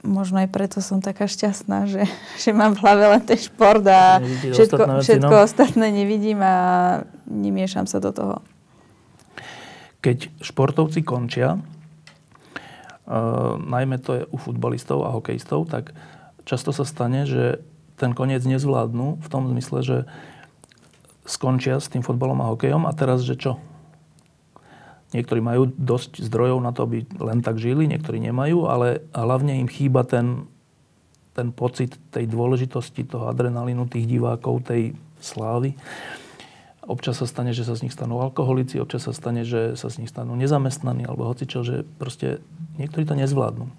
[0.00, 2.08] možno aj preto som taká šťastná, že,
[2.42, 5.44] že mám v hlave len ten šport a všetko, ostatné, veci, všetko no?
[5.44, 6.56] ostatné nevidím a
[7.28, 8.40] nemiešam sa do toho.
[10.02, 11.62] Keď športovci končia, uh,
[13.56, 15.94] najmä to je u futbalistov a hokejistov, tak
[16.42, 17.62] často sa stane, že
[17.94, 19.98] ten koniec nezvládnu v tom zmysle, že
[21.22, 23.62] skončia s tým fotbalom a hokejom a teraz, že čo?
[25.12, 29.68] Niektorí majú dosť zdrojov na to, aby len tak žili, niektorí nemajú, ale hlavne im
[29.68, 30.48] chýba ten,
[31.36, 35.76] ten pocit tej dôležitosti, toho adrenalínu, tých divákov, tej slávy.
[36.82, 40.02] Občas sa stane, že sa z nich stanú alkoholici, občas sa stane, že sa z
[40.02, 42.42] nich stanú nezamestnaní alebo hocičo, že proste
[42.74, 43.70] niektorí to nezvládnu.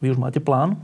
[0.00, 0.80] Vy už máte plán?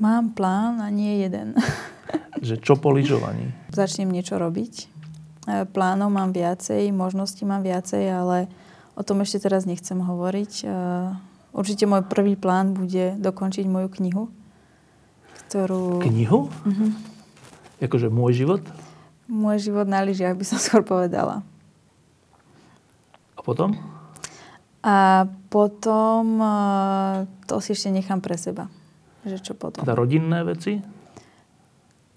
[0.00, 1.60] Mám plán a nie jeden.
[2.40, 3.52] že čo po lyžovaní?
[3.68, 4.74] Začnem niečo robiť.
[4.80, 4.86] E,
[5.68, 8.48] plánov mám viacej, možností mám viacej, ale
[8.96, 10.52] o tom ešte teraz nechcem hovoriť.
[10.62, 10.66] E,
[11.52, 14.24] určite môj prvý plán bude dokončiť moju knihu,
[15.48, 16.00] ktorú...
[16.00, 16.48] Knihu?
[16.64, 16.86] Mhm.
[17.84, 18.62] Jakože môj život?
[19.28, 21.44] Môj život na lyžiach by som skôr povedala.
[23.36, 23.76] A potom?
[24.80, 26.54] A potom e,
[27.44, 28.72] to si ešte nechám pre seba.
[29.28, 29.84] Že čo potom?
[29.84, 30.80] Teda rodinné veci?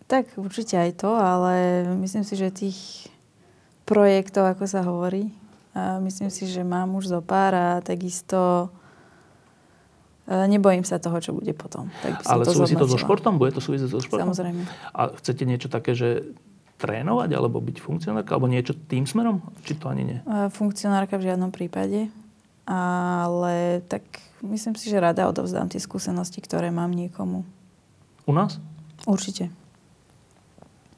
[0.08, 2.80] Tak určite aj to, ale myslím si, že tých
[3.84, 5.32] projektov, ako sa hovorí,
[5.72, 8.68] a myslím si, že mám už zo pár a takisto
[10.28, 11.88] e, nebojím sa toho, čo bude potom.
[12.04, 13.40] Tak by som ale to súvisí to so športom?
[13.40, 14.36] Bude to súvisieť so športom?
[14.36, 14.68] Samozrejme.
[14.92, 16.36] A chcete niečo také, že
[16.82, 19.46] trénovať alebo byť funkcionárka alebo niečo tým smerom?
[19.62, 20.20] Či to ani nie?
[20.50, 22.10] Funkcionárka v žiadnom prípade.
[22.66, 24.02] Ale tak
[24.42, 27.46] myslím si, že rada odovzdám tie skúsenosti, ktoré mám niekomu.
[28.26, 28.58] U nás?
[29.06, 29.54] Určite.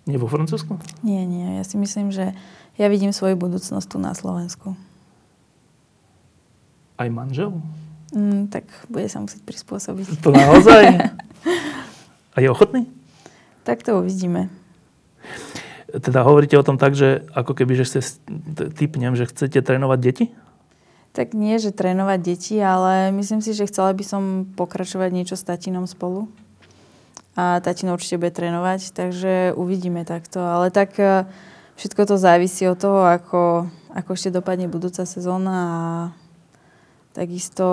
[0.04, 0.76] Nie vo Francúzsku?
[1.04, 1.60] Nie, nie.
[1.60, 2.36] Ja si myslím, že
[2.76, 4.76] ja vidím svoju budúcnosť tu na Slovensku.
[7.00, 7.56] Aj manžel?
[8.12, 10.20] Mm, tak bude sa musieť prispôsobiť.
[10.22, 10.84] To naozaj?
[12.36, 12.92] A je ochotný?
[13.64, 14.52] Tak to uvidíme.
[15.94, 18.00] Teda hovoríte o tom tak, že ako keby, že ste,
[18.74, 20.26] typnem, že chcete trénovať deti?
[21.14, 25.46] Tak nie, že trénovať deti, ale myslím si, že chcela by som pokračovať niečo s
[25.46, 26.26] tatinom spolu
[27.34, 30.38] a tatino určite bude trénovať, takže uvidíme takto.
[30.42, 31.26] Ale tak e,
[31.78, 35.82] všetko to závisí od toho, ako, ako ešte dopadne budúca sezóna a
[37.18, 37.66] takisto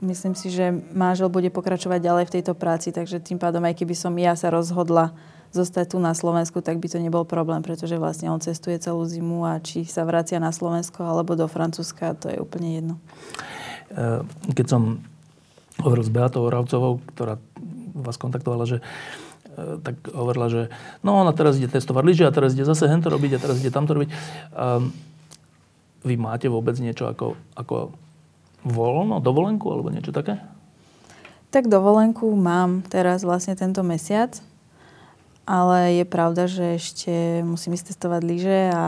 [0.00, 3.92] myslím si, že manžel bude pokračovať ďalej v tejto práci, takže tým pádom aj keby
[3.92, 5.12] som ja sa rozhodla
[5.52, 9.48] zostať tu na Slovensku, tak by to nebol problém, pretože vlastne on cestuje celú zimu
[9.48, 12.94] a či sa vracia na Slovensko alebo do Francúzska, to je úplne jedno.
[13.88, 14.20] Eh,
[14.52, 15.00] keď som
[15.80, 17.40] hovoril s Beatou Oravcovou, ktorá
[17.96, 20.62] vás kontaktovala, že eh, tak hovorila, že
[21.00, 23.72] no ona teraz ide testovať lyže a teraz ide zase hento robiť a teraz ide
[23.72, 24.10] tamto robiť.
[24.52, 24.92] Um,
[26.04, 27.96] vy máte vôbec niečo ako, ako
[28.62, 30.38] voľno, dovolenku alebo niečo také?
[31.48, 34.36] Tak dovolenku mám teraz vlastne tento mesiac,
[35.48, 38.84] ale je pravda, že ešte musím ísť testovať lyže a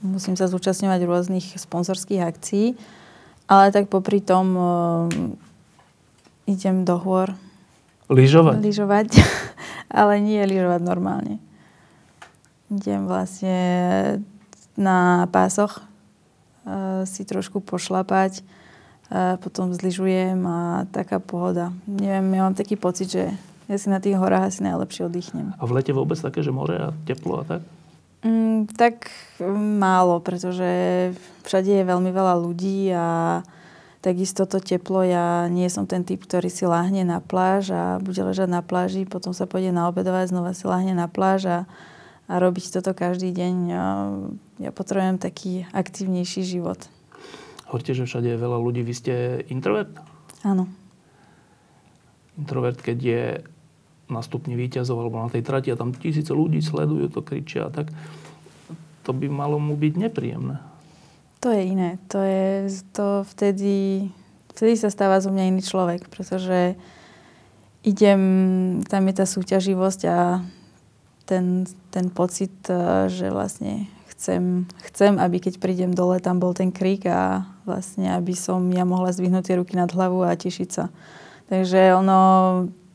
[0.00, 2.72] musím sa zúčastňovať rôznych sponsorských akcií.
[3.44, 4.64] Ale tak popri tom uh,
[6.48, 7.36] idem do hôr.
[8.08, 8.64] Lyžovať?
[8.64, 9.08] Lyžovať,
[10.00, 11.36] ale nie lyžovať normálne.
[12.72, 13.56] Idem vlastne
[14.72, 15.84] na pásoch
[16.64, 18.40] uh, si trošku pošlapať
[19.40, 21.72] potom zlyžujem a taká pohoda.
[21.88, 23.32] Neviem, ja mám taký pocit, že
[23.68, 25.52] ja si na tých horách asi najlepšie oddychnem.
[25.60, 27.62] A v lete vôbec také, že more a teplo a tak?
[28.24, 29.12] Mm, tak
[29.78, 30.66] málo, pretože
[31.46, 33.06] všade je veľmi veľa ľudí a
[34.02, 38.18] takisto to teplo, ja nie som ten typ, ktorý si láhne na pláž a bude
[38.18, 41.58] ležať na pláži, potom sa pôjde naobedovať, znova si láhne na pláž a,
[42.26, 43.54] a robiť toto každý deň.
[44.58, 46.90] Ja potrebujem taký aktívnejší život.
[47.70, 48.80] Hovoríte, že všade je veľa ľudí.
[48.80, 49.14] Vy ste
[49.52, 49.92] introvert?
[50.40, 50.66] Áno.
[52.34, 53.22] Introvert, keď je
[54.08, 57.70] na stupni výťazov alebo na tej trati a tam tisíce ľudí sledujú to, kričia a
[57.70, 57.92] tak,
[59.04, 60.60] to by malo mu byť nepríjemné.
[61.40, 62.02] To je iné.
[62.10, 64.08] To je to vtedy,
[64.52, 66.74] vtedy sa stáva zo mňa iný človek, pretože
[67.86, 68.20] idem,
[68.84, 70.42] tam je tá súťaživosť a
[71.28, 73.86] ten, ten pocit, eh, že vlastne
[74.18, 78.82] chcem, chcem, aby keď prídem dole, tam bol ten krík a vlastne, aby som ja
[78.82, 80.90] mohla zdvihnúť tie ruky nad hlavu a tešiť sa.
[81.46, 82.20] Takže ono,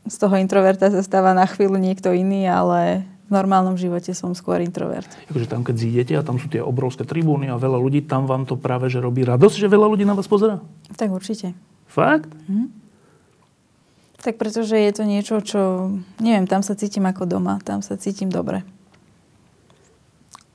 [0.04, 4.60] z toho introverta sa stáva na chvíľu niekto iný, ale v normálnom živote som skôr
[4.60, 5.08] introvert.
[5.32, 8.44] Takže tam, keď zídete a tam sú tie obrovské tribúny a veľa ľudí, tam vám
[8.44, 10.60] to práve že robí radosť, že veľa ľudí na vás pozera?
[10.92, 11.56] Tak určite.
[11.88, 12.28] Fakt?
[12.50, 12.68] Hm?
[14.24, 15.60] Tak pretože je to niečo, čo...
[16.16, 17.60] Neviem, tam sa cítim ako doma.
[17.60, 18.64] Tam sa cítim dobre.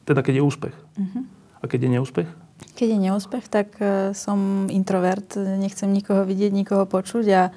[0.10, 0.76] Teda keď je úspech.
[0.98, 1.22] Uh-huh.
[1.62, 2.30] A keď je neúspech?
[2.74, 5.38] Keď je neúspech, tak uh, som introvert.
[5.38, 7.54] Nechcem nikoho vidieť, nikoho počuť a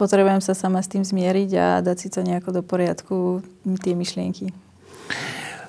[0.00, 3.44] potrebujem sa sama s tým zmieriť a dať si to nejako do poriadku,
[3.84, 4.56] tie myšlienky.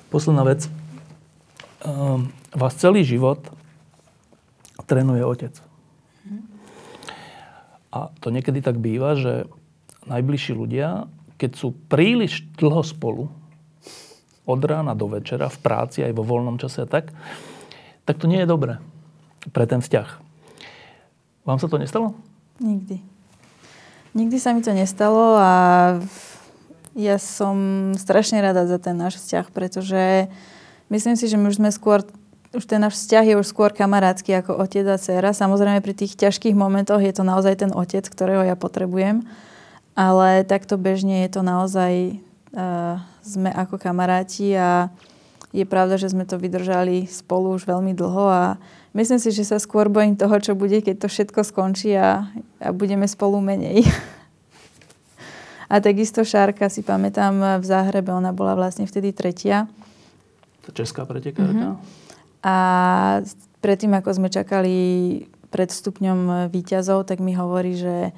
[0.08, 0.72] Posledná vec.
[1.84, 3.44] Um, vás celý život
[4.88, 5.52] trénuje otec.
[7.92, 9.44] A to niekedy tak býva, že
[10.08, 13.28] najbližší ľudia, keď sú príliš dlho spolu,
[14.42, 17.14] od rána do večera, v práci aj vo voľnom čase a tak,
[18.02, 18.82] tak to nie je dobré
[19.54, 20.08] pre ten vzťah.
[21.46, 22.14] Vám sa to nestalo?
[22.58, 23.11] Nikdy.
[24.12, 25.52] Nikdy sa mi to nestalo a
[26.92, 27.56] ja som
[27.96, 30.28] strašne rada za ten náš vzťah, pretože
[30.92, 32.04] myslím si, že my už sme skôr
[32.52, 35.32] už ten náš vzťah je už skôr kamarátsky ako otec a dcera.
[35.32, 39.24] Samozrejme pri tých ťažkých momentoch je to naozaj ten otec, ktorého ja potrebujem.
[39.96, 42.20] Ale takto bežne je to naozaj
[42.52, 44.92] uh, sme ako kamaráti a
[45.52, 48.44] je pravda, že sme to vydržali spolu už veľmi dlho a
[48.92, 52.28] myslím si, že sa skôr bojím toho, čo bude, keď to všetko skončí a,
[52.60, 53.84] a budeme spolu menej.
[55.72, 59.72] A takisto Šárka si pamätám v Záhrebe, ona bola vlastne vtedy tretia.
[60.68, 61.80] To česká pretekárka.
[61.80, 61.80] Uh-huh.
[62.44, 62.56] A
[63.64, 64.76] predtým, ako sme čakali
[65.48, 68.12] pred stupňom výťazov, tak mi hovorí, že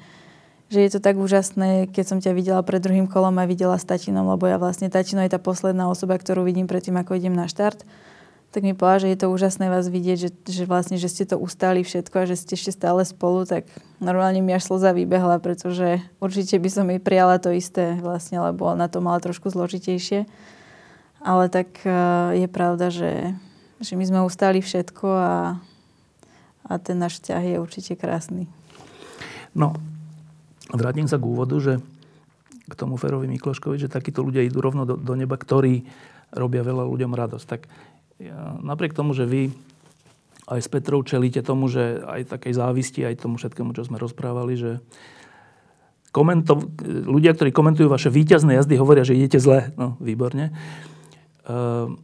[0.65, 3.85] že je to tak úžasné, keď som ťa videla pred druhým kolom a videla s
[3.85, 7.45] tatinom, lebo ja vlastne tatino je tá posledná osoba, ktorú vidím predtým, ako idem na
[7.45, 7.85] štart.
[8.55, 11.35] Tak mi povedala, že je to úžasné vás vidieť, že, že vlastne, že ste to
[11.35, 13.67] ustali všetko a že ste ešte stále spolu, tak
[13.99, 18.71] normálne mi až slza vybehla, pretože určite by som jej prijala to isté vlastne, lebo
[18.71, 20.23] ona to mala trošku zložitejšie.
[21.19, 23.35] Ale tak uh, je pravda, že,
[23.83, 25.59] že my sme ustali všetko a,
[26.63, 28.47] a ten náš vzťah je určite krásny.
[29.51, 29.75] No,
[30.71, 31.83] vrátim sa k úvodu, že
[32.71, 35.83] k tomu Ferovi Mikloškovi, že takíto ľudia idú rovno do, do neba, ktorí
[36.31, 37.47] robia veľa ľuďom radosť.
[37.51, 37.61] Tak
[38.19, 39.51] ja, napriek tomu, že vy
[40.45, 44.53] aj s Petrou čelíte tomu, že aj takej závisti, aj tomu všetkému, čo sme rozprávali,
[44.53, 44.71] že
[46.13, 49.73] komento, ľudia, ktorí komentujú vaše víťazné jazdy, hovoria, že idete zle.
[49.75, 50.53] No, výborne.
[51.49, 51.99] Ehm,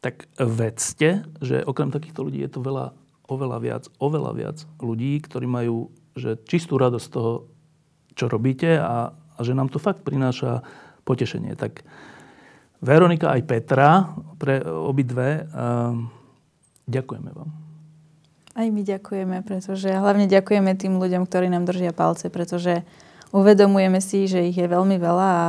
[0.00, 2.94] tak vedzte, že okrem takýchto ľudí je to veľa,
[3.28, 7.32] oveľa viac, oveľa viac ľudí, ktorí majú že čistú radosť z toho,
[8.14, 10.62] čo robíte a, a že nám to fakt prináša
[11.02, 11.58] potešenie.
[11.58, 11.82] Tak
[12.84, 15.48] Veronika aj Petra, pre obidve,
[16.84, 17.50] Ďakujeme vám.
[18.54, 22.86] Aj my ďakujeme, pretože hlavne ďakujeme tým ľuďom, ktorí nám držia palce, pretože
[23.34, 25.48] uvedomujeme si, že ich je veľmi veľa a,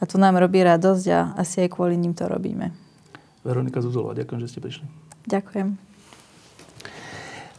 [0.00, 2.74] a to nám robí radosť a asi aj kvôli ním to robíme.
[3.46, 4.86] Veronika Zuzolová, ďakujem, že ste prišli.
[5.30, 5.68] Ďakujem.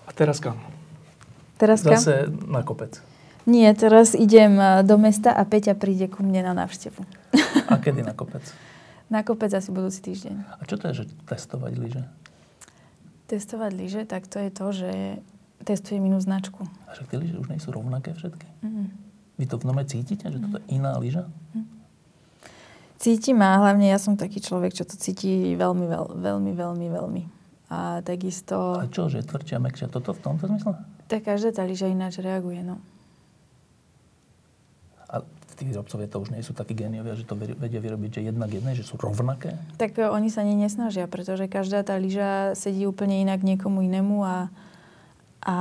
[0.04, 0.60] A teraz kam?
[1.56, 1.96] Teraz kam?
[1.96, 3.00] Zase na kopec.
[3.48, 7.00] Nie, teraz idem eh, do mesta a Peťa príde ku mne na návštevu.
[7.72, 8.44] A kedy na kopec?
[9.08, 10.36] Na kopec asi budúci týždeň.
[10.60, 12.04] A čo to je, že testovať lyže?
[13.32, 14.92] Testovať lyže, tak to je to, že
[15.64, 16.68] testujem inú značku.
[16.88, 18.48] A však tie lyže už nie sú rovnaké všetky?
[18.64, 18.92] Mm.
[19.38, 21.30] Vy to v nome cítite, že toto je iná lyža?
[22.98, 27.24] Cítim a hlavne ja som taký človek, čo to cíti veľmi, veľ, veľmi, veľmi, veľmi.
[27.70, 28.82] A takisto...
[28.82, 29.88] A čo, že tvrdšia, mekšia?
[29.92, 30.74] Toto v tomto zmysle?
[31.06, 32.82] Tak každá tá lyža ináč reaguje, no.
[35.58, 38.78] Tí výrobcovia to už nie sú takí géniovia, že to vedia vyrobiť, že jednak jednej,
[38.78, 39.58] že sú rovnaké?
[39.82, 44.22] Tak e, oni sa ani nesnažia, pretože každá tá lyža sedí úplne inak niekomu inému
[44.22, 44.54] a,
[45.42, 45.58] a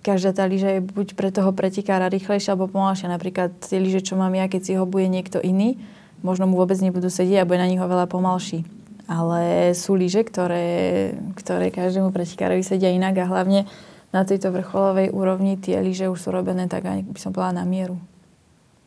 [0.00, 3.12] každá tá lyža je buď pre toho pretikára rýchlejšia alebo pomalšia.
[3.12, 5.76] Napríklad tie lyže, čo mám ja, keď si ho bude niekto iný,
[6.24, 8.64] možno mu vôbec nebudú sedieť a bude na nich oveľa pomalší.
[9.04, 13.68] Ale sú lyže, ktoré, ktoré každému pretikárovi sedia inak a hlavne
[14.16, 18.00] na tejto vrcholovej úrovni tie lyže už sú robené tak, by som povedala, na mieru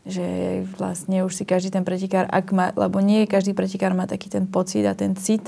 [0.06, 4.30] že vlastne už si každý ten pretekár, ak má, lebo nie každý pretekár má taký
[4.30, 5.42] ten pocit a ten cit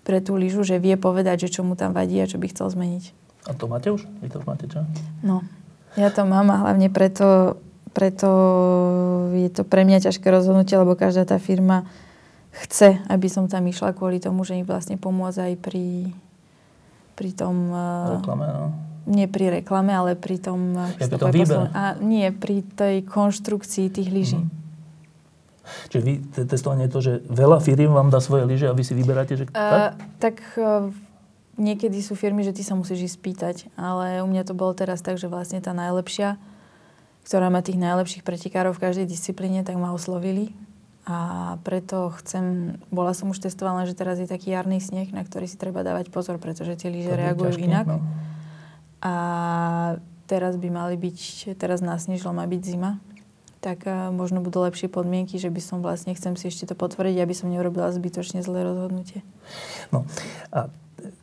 [0.00, 2.72] pre tú lyžu, že vie povedať, že čo mu tam vadí a čo by chcel
[2.72, 3.04] zmeniť.
[3.46, 4.08] A to máte už?
[4.24, 4.80] Vy to máte čo?
[5.20, 5.44] No,
[5.94, 7.60] ja to mám a hlavne preto,
[7.92, 8.28] preto
[9.36, 11.84] je to pre mňa ťažké rozhodnutie, lebo každá tá firma
[12.64, 16.16] chce, aby som tam išla kvôli tomu, že im vlastne pomôcť aj pri,
[17.12, 17.76] pri tom...
[18.24, 20.74] Reklame, no nie pri reklame, ale pri tom...
[20.98, 21.70] Ja pri tom výbere.
[21.72, 24.42] A nie, pri tej konštrukcii tých lyží.
[24.42, 24.50] Mm.
[25.90, 26.12] Čiže vy,
[26.46, 29.44] testovanie je to, že veľa firiem vám dá svoje lyže a vy si vyberáte, že...
[29.50, 29.98] Uh, tak?
[30.22, 30.90] Tak uh,
[31.58, 35.02] niekedy sú firmy, že ty sa musíš ísť spýtať, ale u mňa to bolo teraz
[35.02, 36.38] tak, že vlastne tá najlepšia,
[37.26, 40.54] ktorá má tých najlepších pretekárov v každej disciplíne, tak ma oslovili.
[41.06, 45.46] A preto chcem, bola som už testovaná, že teraz je taký jarný sneh, na ktorý
[45.46, 47.86] si treba dávať pozor, pretože tie lyže reagujú ťažký, inak.
[47.86, 47.98] No.
[49.04, 49.12] A
[50.26, 52.98] teraz by mali byť, teraz nasnežilo, má byť zima,
[53.60, 57.18] tak uh, možno budú lepšie podmienky, že by som vlastne, chcem si ešte to potvrdiť,
[57.18, 59.26] aby som neurobila zbytočne zlé rozhodnutie.
[59.90, 60.06] No
[60.54, 60.70] a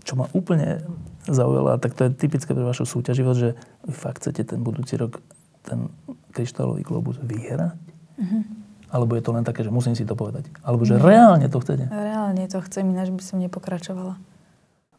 [0.03, 0.83] čo ma úplne
[1.27, 3.49] zaujalo, tak to je typické pre vašu súťaživosť, že
[3.87, 5.23] vy fakt chcete ten budúci rok
[5.63, 5.87] ten
[6.35, 7.79] kryštálový globus vyhrať?
[8.19, 8.43] Uh-huh.
[8.91, 10.51] Alebo je to len také, že musím si to povedať?
[10.61, 11.87] Alebo že reálne to chcete?
[11.89, 14.19] Reálne to chcem, ináč by som nepokračovala.